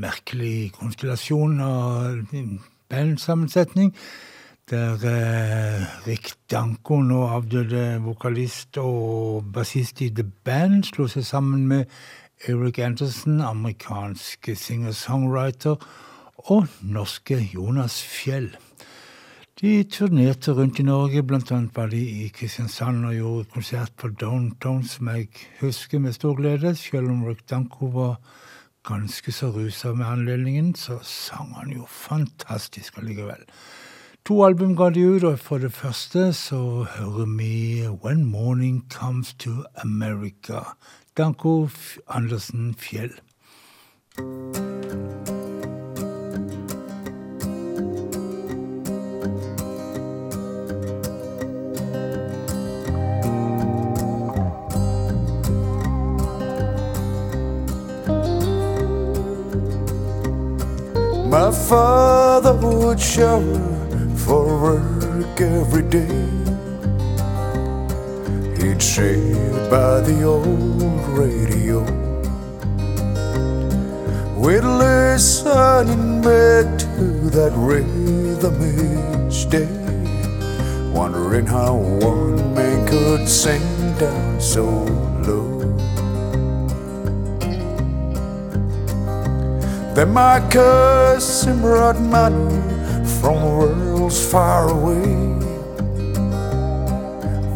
merkelig 0.00 0.70
konstellasjon 0.78 1.58
av 1.60 2.22
bandsammensetning. 2.88 3.90
Der 4.72 5.04
eh, 5.10 5.84
Rick 6.06 6.32
Danko, 6.48 7.02
nå 7.04 7.20
avdøde 7.36 7.82
vokalist 8.06 8.80
og 8.80 9.50
bassist 9.52 10.00
i 10.00 10.08
The 10.08 10.24
Band, 10.24 10.88
slo 10.88 11.04
seg 11.12 11.28
sammen 11.28 11.68
med 11.68 11.84
Eric 12.48 12.80
Anderson, 12.88 13.42
amerikansk 13.44 14.54
singer-songwriter, 14.56 15.76
og 16.48 16.80
norske 16.80 17.42
Jonas 17.52 18.00
Fjell. 18.00 18.54
De 19.56 19.84
turnerte 19.88 20.52
rundt 20.52 20.78
i 20.78 20.82
Norge, 20.84 21.22
annet 21.50 21.76
var 21.76 21.86
de 21.88 21.96
i 21.96 22.28
Kristiansand 22.28 23.06
og 23.08 23.14
gjorde 23.14 23.44
konsert 23.54 23.92
på 23.96 24.08
Downtown, 24.08 24.82
som 24.84 25.08
jeg 25.08 25.28
husker 25.62 25.98
med 25.98 26.12
stor 26.12 26.34
glede. 26.36 26.74
Selv 26.76 27.08
om 27.08 27.24
Rick 27.24 27.48
Danko 27.50 27.86
var 27.86 28.20
ganske 28.84 29.32
så 29.32 29.48
rusa 29.48 29.94
med 29.94 30.06
anledningen, 30.06 30.74
så 30.74 30.98
sang 31.02 31.54
han 31.54 31.72
jo 31.72 31.86
fantastisk 31.88 32.98
allikevel. 32.98 33.48
To 34.26 34.44
album 34.44 34.76
ga 34.76 34.90
de 34.90 35.08
ut, 35.08 35.24
og 35.24 35.38
for 35.38 35.58
det 35.58 35.72
første 35.72 36.32
så 36.32 36.84
hører 36.98 37.26
vi 37.38 37.88
When 38.04 38.24
Morning 38.24 38.84
Comes 38.90 39.34
to 39.34 39.64
America. 39.76 40.76
Danko 41.16 41.68
Andersen 42.08 42.74
Fjell. 42.74 43.12
My 61.36 61.52
father 61.52 62.54
would 62.54 62.98
shower 62.98 63.60
for 64.24 64.44
work 64.62 65.38
every 65.38 65.82
day. 65.82 66.18
He'd 68.56 68.80
sit 68.80 69.20
by 69.68 70.00
the 70.00 70.22
old 70.24 71.02
radio. 71.08 71.82
We'd 74.34 74.64
listen 74.64 75.90
in 75.90 76.22
bed 76.22 76.78
to 76.78 77.28
that 77.36 77.52
rhythm 77.54 78.56
each 79.28 79.50
day, 79.50 79.68
wondering 80.90 81.44
how 81.44 81.74
one 82.00 82.54
man 82.54 82.88
could 82.88 83.28
sing 83.28 83.60
down 83.98 84.40
so 84.40 84.64
low. 85.28 85.44
Then 89.96 90.12
my 90.12 90.46
cousin 90.50 91.62
brought 91.62 91.98
money 91.98 92.60
from 93.18 93.40
worlds 93.42 94.30
far 94.30 94.68
away 94.68 95.08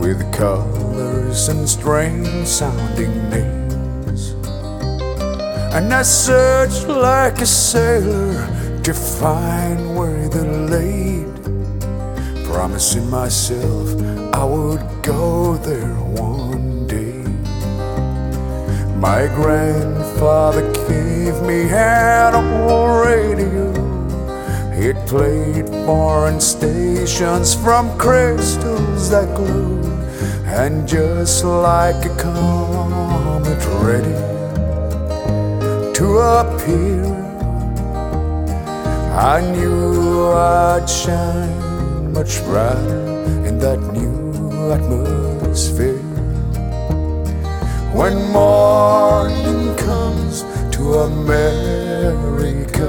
with 0.01 0.25
colors 0.33 1.49
and 1.49 1.69
strange 1.69 2.47
sounding 2.47 3.29
names. 3.29 4.31
And 5.77 5.93
I 5.93 6.01
searched 6.01 6.89
like 6.89 7.43
a 7.43 7.47
sailor 7.47 8.81
to 8.85 8.95
find 8.95 9.95
where 9.95 10.27
they 10.31 10.49
laid, 10.75 11.29
promising 12.47 13.11
myself 13.11 13.87
I 14.33 14.45
would 14.45 14.81
go 15.03 15.59
there 15.59 15.95
one 16.17 16.87
day. 16.87 17.21
My 18.97 19.29
grandfather 20.21 20.71
gave 20.87 21.41
me 21.43 21.63
an 21.71 22.35
old 22.35 23.07
radio. 23.07 23.73
It 24.73 24.97
played 25.07 25.67
foreign 25.87 26.41
stations 26.41 27.55
from 27.55 27.97
crystals 27.97 29.09
that 29.09 29.35
glowed, 29.35 29.85
and 30.45 30.87
just 30.87 31.43
like 31.45 32.05
a 32.05 32.15
comet 32.17 33.65
ready 33.81 34.21
to 35.95 36.07
appear, 36.19 37.05
I 39.17 39.41
knew 39.41 40.33
I'd 40.33 40.87
shine 40.87 42.13
much 42.13 42.45
brighter 42.45 43.25
in 43.49 43.59
that 43.61 43.81
new 43.95 44.71
atmosphere. 44.71 45.90
When 48.01 48.33
morning 48.33 49.77
comes 49.77 50.45
to 50.75 50.83
America, 51.01 52.89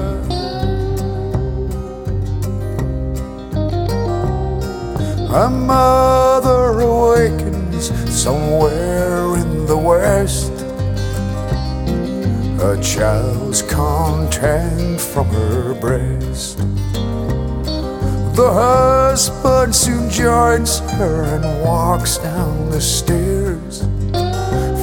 a 5.34 5.50
mother 5.50 6.80
awakens 6.80 7.92
somewhere 8.10 9.36
in 9.36 9.66
the 9.66 9.76
west. 9.76 10.50
A 12.62 12.80
child's 12.80 13.60
content 13.60 14.98
from 14.98 15.26
her 15.28 15.74
breast. 15.74 16.56
The 18.34 18.50
husband 18.50 19.74
soon 19.74 20.08
joins 20.08 20.78
her 20.96 21.24
and 21.24 21.44
walks 21.62 22.16
down 22.16 22.70
the 22.70 22.80
stairs, 22.80 23.41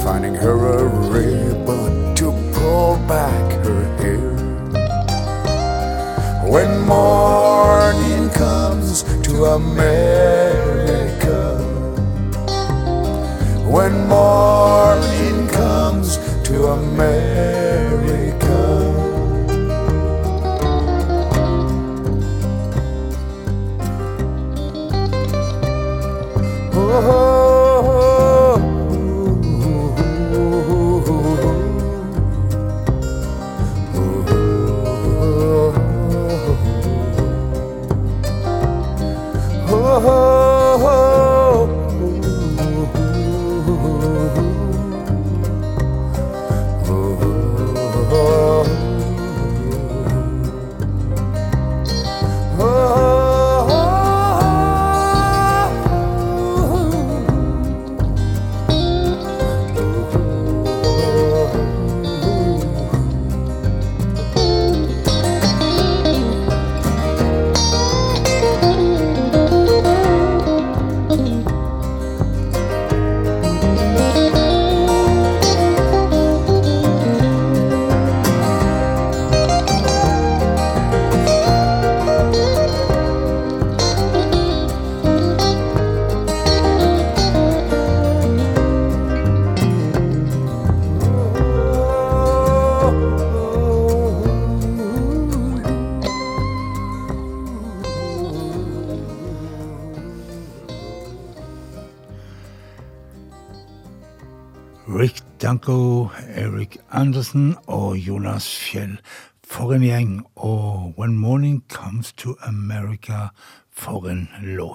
finding 0.09 0.33
her 0.33 0.57
a 0.79 0.85
ribbon 1.11 2.15
to 2.15 2.31
pull 2.51 2.97
back 3.07 3.47
her 3.63 3.83
hair. 3.99 4.31
When 6.49 6.71
morning 6.87 8.31
comes 8.31 9.03
to 9.27 9.45
America, 9.45 10.48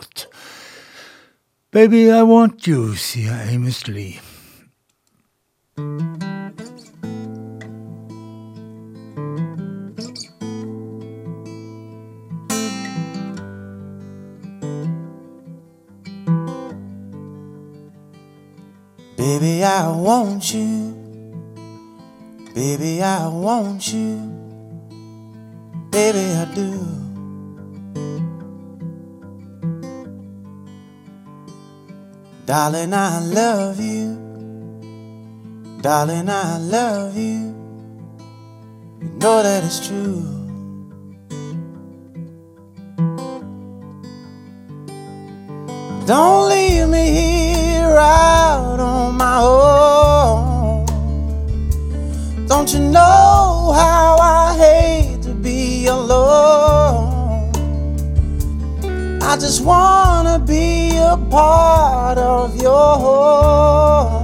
en. 0.03 0.29
Baby, 1.71 2.11
I 2.11 2.23
want 2.23 2.67
you, 2.67 2.95
sier 2.95 3.33
Amos 3.53 3.89
Lee. 3.89 4.21
Baby, 19.17 19.65
I 19.65 19.89
want 19.89 20.55
you. 20.55 20.95
Baby, 22.55 23.03
I 23.03 23.27
want 23.27 23.93
you. 23.93 24.19
Baby, 25.91 26.37
I 26.37 26.45
do. 26.55 26.94
Darling, 32.47 32.93
I 32.93 33.21
love 33.21 33.81
you. 33.81 34.19
Darling, 35.81 36.29
I 36.29 36.59
love 36.59 37.17
you. 37.17 37.55
You 39.01 39.09
know 39.19 39.43
that 39.43 39.65
it's 39.65 39.87
true. 39.87 40.23
Don't 46.05 46.51
leave 46.51 46.87
me 46.91 47.13
here 47.15 47.97
out 47.97 48.79
on 48.79 49.15
my 49.17 49.41
own. 49.41 50.85
Don't 52.47 52.71
you 52.75 52.81
know 52.81 53.73
how 53.75 54.19
I 54.21 54.55
hate 54.59 55.23
to 55.23 55.33
be 55.33 55.87
alone? 55.87 57.51
I 59.23 59.39
just 59.39 59.65
wanna 59.65 60.39
be 60.39 60.84
a 61.05 61.17
part 61.31 62.19
of 62.19 62.57
your 62.61 62.97
home. 62.97 64.24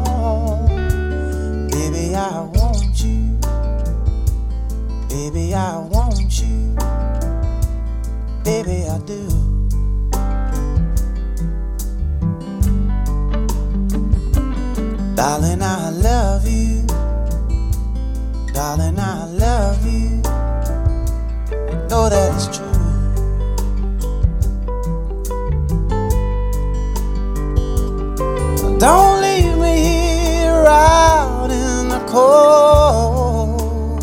Cold. 32.11 34.03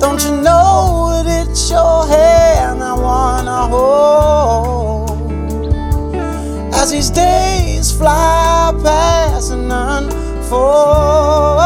Don't 0.00 0.22
you 0.24 0.32
know 0.40 1.22
that 1.22 1.48
it's 1.48 1.70
your 1.70 2.06
hand 2.06 2.82
I 2.82 2.94
wanna 2.94 3.68
hold? 3.72 5.10
As 6.74 6.90
these 6.90 7.10
days 7.10 7.92
fly 7.92 8.72
past 8.82 9.52
and 9.52 9.70
unfold. 9.70 11.57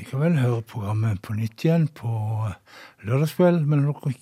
Likevel 0.00 0.38
høre 0.40 0.62
programmet 0.64 1.20
på 1.20 1.34
nytt 1.36 1.64
igjen 1.66 1.82
på 1.92 2.10
lørdagskveld 3.04 3.66
mellom 3.68 4.14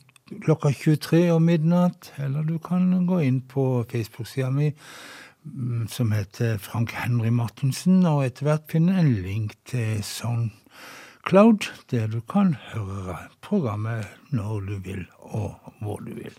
klokka 0.42 0.72
23 0.74 1.28
og 1.30 1.42
midnatt. 1.44 2.10
Eller 2.18 2.46
du 2.46 2.56
kan 2.62 2.90
gå 3.06 3.20
inn 3.22 3.38
på 3.46 3.84
Facebook-sida 3.90 4.50
mi 4.54 4.72
mm, 4.72 5.86
som 5.92 6.10
heter 6.16 6.58
Frank 6.62 6.96
Henry 6.98 7.30
Martinsen, 7.30 8.00
og 8.10 8.24
etter 8.26 8.48
hvert 8.48 8.66
finne 8.72 8.98
en 8.98 9.12
link 9.22 9.54
til 9.70 10.02
SoundCloud, 10.02 11.70
der 11.92 12.10
du 12.10 12.18
kan 12.26 12.56
høre 12.72 13.20
programmet 13.44 14.10
når 14.34 14.66
du 14.66 14.74
vil 14.88 15.06
og 15.30 15.72
hvor 15.78 16.02
du 16.02 16.10
vil. 16.16 16.34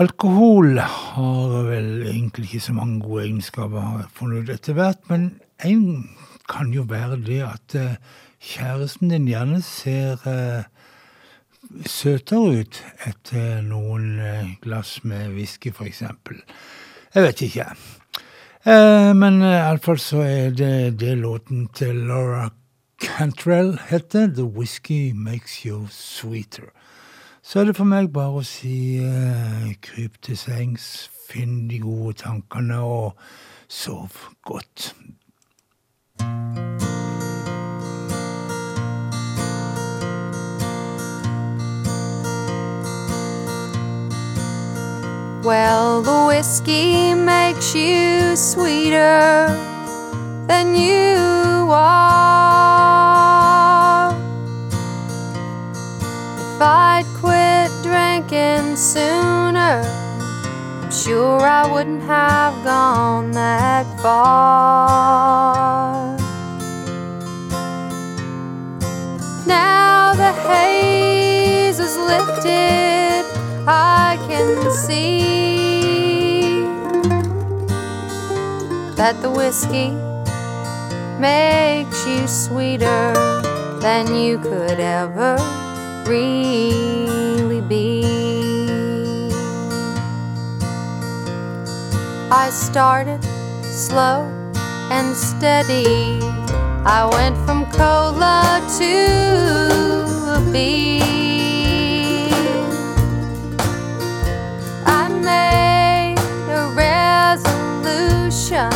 Alkohol 0.00 0.78
har 0.78 1.54
vel 1.66 2.06
egentlig 2.06 2.46
ikke 2.46 2.64
så 2.70 2.78
mange 2.78 3.00
gode 3.02 3.26
egenskaper, 3.26 3.80
har 3.82 4.02
jeg 4.04 4.12
funnet 4.16 4.44
ut 4.46 4.52
etter 4.54 4.78
hvert, 4.78 5.02
men 5.10 5.32
en 5.66 6.06
kan 6.50 6.72
jo 6.74 6.84
være 6.88 7.20
det 7.26 7.40
at 7.46 7.74
eh, 7.78 7.96
kjæresten 8.40 9.12
din 9.12 9.28
gjerne 9.28 9.62
ser 9.62 10.20
eh, 10.26 10.64
søtere 11.86 12.60
ut 12.60 12.82
etter 13.06 13.62
noen 13.62 14.18
eh, 14.18 14.54
glass 14.62 15.04
med 15.04 15.34
whisky, 15.36 15.72
eksempel. 15.86 16.42
Jeg 17.14 17.22
vet 17.22 17.42
ikke. 17.42 17.66
Men 19.16 19.40
iallfall 19.40 19.98
så 19.98 20.20
er 20.20 20.50
det 20.52 21.00
det 21.00 21.14
låten 21.18 21.68
til 21.74 21.96
Laura 22.10 22.50
Cantrell 23.00 23.78
heter, 23.88 24.26
The 24.26 24.44
Whisky 24.44 25.12
Makes 25.14 25.62
You 25.64 25.86
Sweeter. 25.90 26.68
Så 27.42 27.60
er 27.60 27.64
det 27.64 27.76
for 27.76 27.88
meg 27.88 28.12
bare 28.12 28.42
å 28.42 28.44
si 28.44 29.00
uh, 29.00 29.70
kryp 29.82 30.20
til 30.22 30.36
sengs, 30.36 31.08
finn 31.30 31.64
de 31.70 31.80
gode 31.80 32.18
tankene 32.20 32.76
og 32.84 33.16
sov 33.72 34.12
godt. 34.44 34.92
Well, 45.42 46.02
the 46.02 46.26
whiskey 46.26 47.14
makes 47.14 47.74
you 47.74 48.36
sweeter 48.36 49.48
than 50.46 50.76
you 50.76 51.66
are. 51.72 52.90
If 56.36 56.60
I'd 56.60 57.06
quit 57.18 57.70
drinking 57.82 58.76
sooner, 58.76 59.82
I'm 60.82 60.90
sure 60.92 61.40
I 61.40 61.66
wouldn't 61.72 62.02
have 62.02 62.62
gone 62.62 63.32
that 63.32 63.86
far. 64.02 65.99
Now 69.46 70.14
the 70.14 70.32
haze 70.32 71.78
is 71.78 71.96
lifted, 71.96 73.24
I 73.66 74.18
can 74.28 74.70
see 74.72 76.62
that 78.96 79.20
the 79.22 79.30
whiskey 79.30 79.90
makes 81.18 82.06
you 82.06 82.26
sweeter 82.28 83.14
than 83.80 84.14
you 84.14 84.38
could 84.38 84.78
ever 84.78 85.36
really 86.06 87.60
be. 87.62 88.04
I 92.30 92.50
started 92.50 93.24
slow 93.64 94.28
and 94.90 95.16
steady. 95.16 96.39
I 96.82 97.04
went 97.12 97.36
from 97.44 97.66
cola 97.72 98.66
to 98.78 98.94
a 100.32 100.40
bee. 100.50 101.00
I 104.86 105.08
made 105.08 106.16
a 106.48 106.72
resolution 106.74 108.72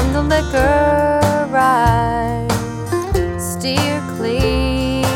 in 0.00 0.12
the 0.12 0.22
liquor 0.22 1.48
I 1.58 2.46
steer 3.38 4.02
clear. 4.18 5.06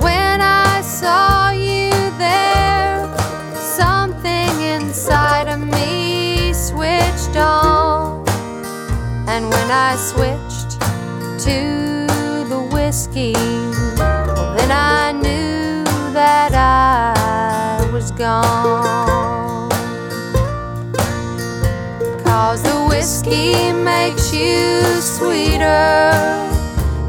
When 0.00 0.40
I 0.40 0.80
saw 0.80 1.50
you 1.50 1.90
there, 2.16 3.06
something 3.54 4.60
inside 4.62 5.48
of 5.48 5.60
me 5.60 6.54
switched 6.54 7.36
on. 7.36 7.75
And 9.28 9.50
when 9.50 9.70
I 9.70 9.96
switched 9.96 10.80
to 11.46 12.06
the 12.48 12.68
whiskey, 12.72 13.32
then 13.32 14.70
I 14.70 15.12
knew 15.12 15.84
that 16.12 16.52
I 16.54 17.90
was 17.92 18.12
gone. 18.12 19.68
Cause 22.22 22.62
the 22.62 22.86
whiskey 22.88 23.72
makes 23.72 24.32
you 24.32 24.82
sweeter 25.00 26.22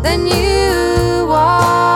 than 0.01 0.25
you 0.25 1.27
are. 1.29 1.86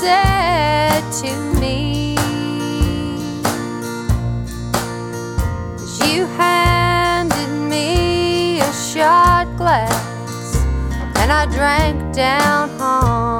said 0.00 1.02
to 1.12 1.60
me 1.60 2.16
as 5.74 6.00
you 6.08 6.24
handed 6.38 7.50
me 7.68 8.60
a 8.60 8.72
shot 8.72 9.46
glass 9.58 10.56
and 11.16 11.30
I 11.30 11.44
drank 11.54 12.14
down 12.14 12.70
home. 12.78 13.39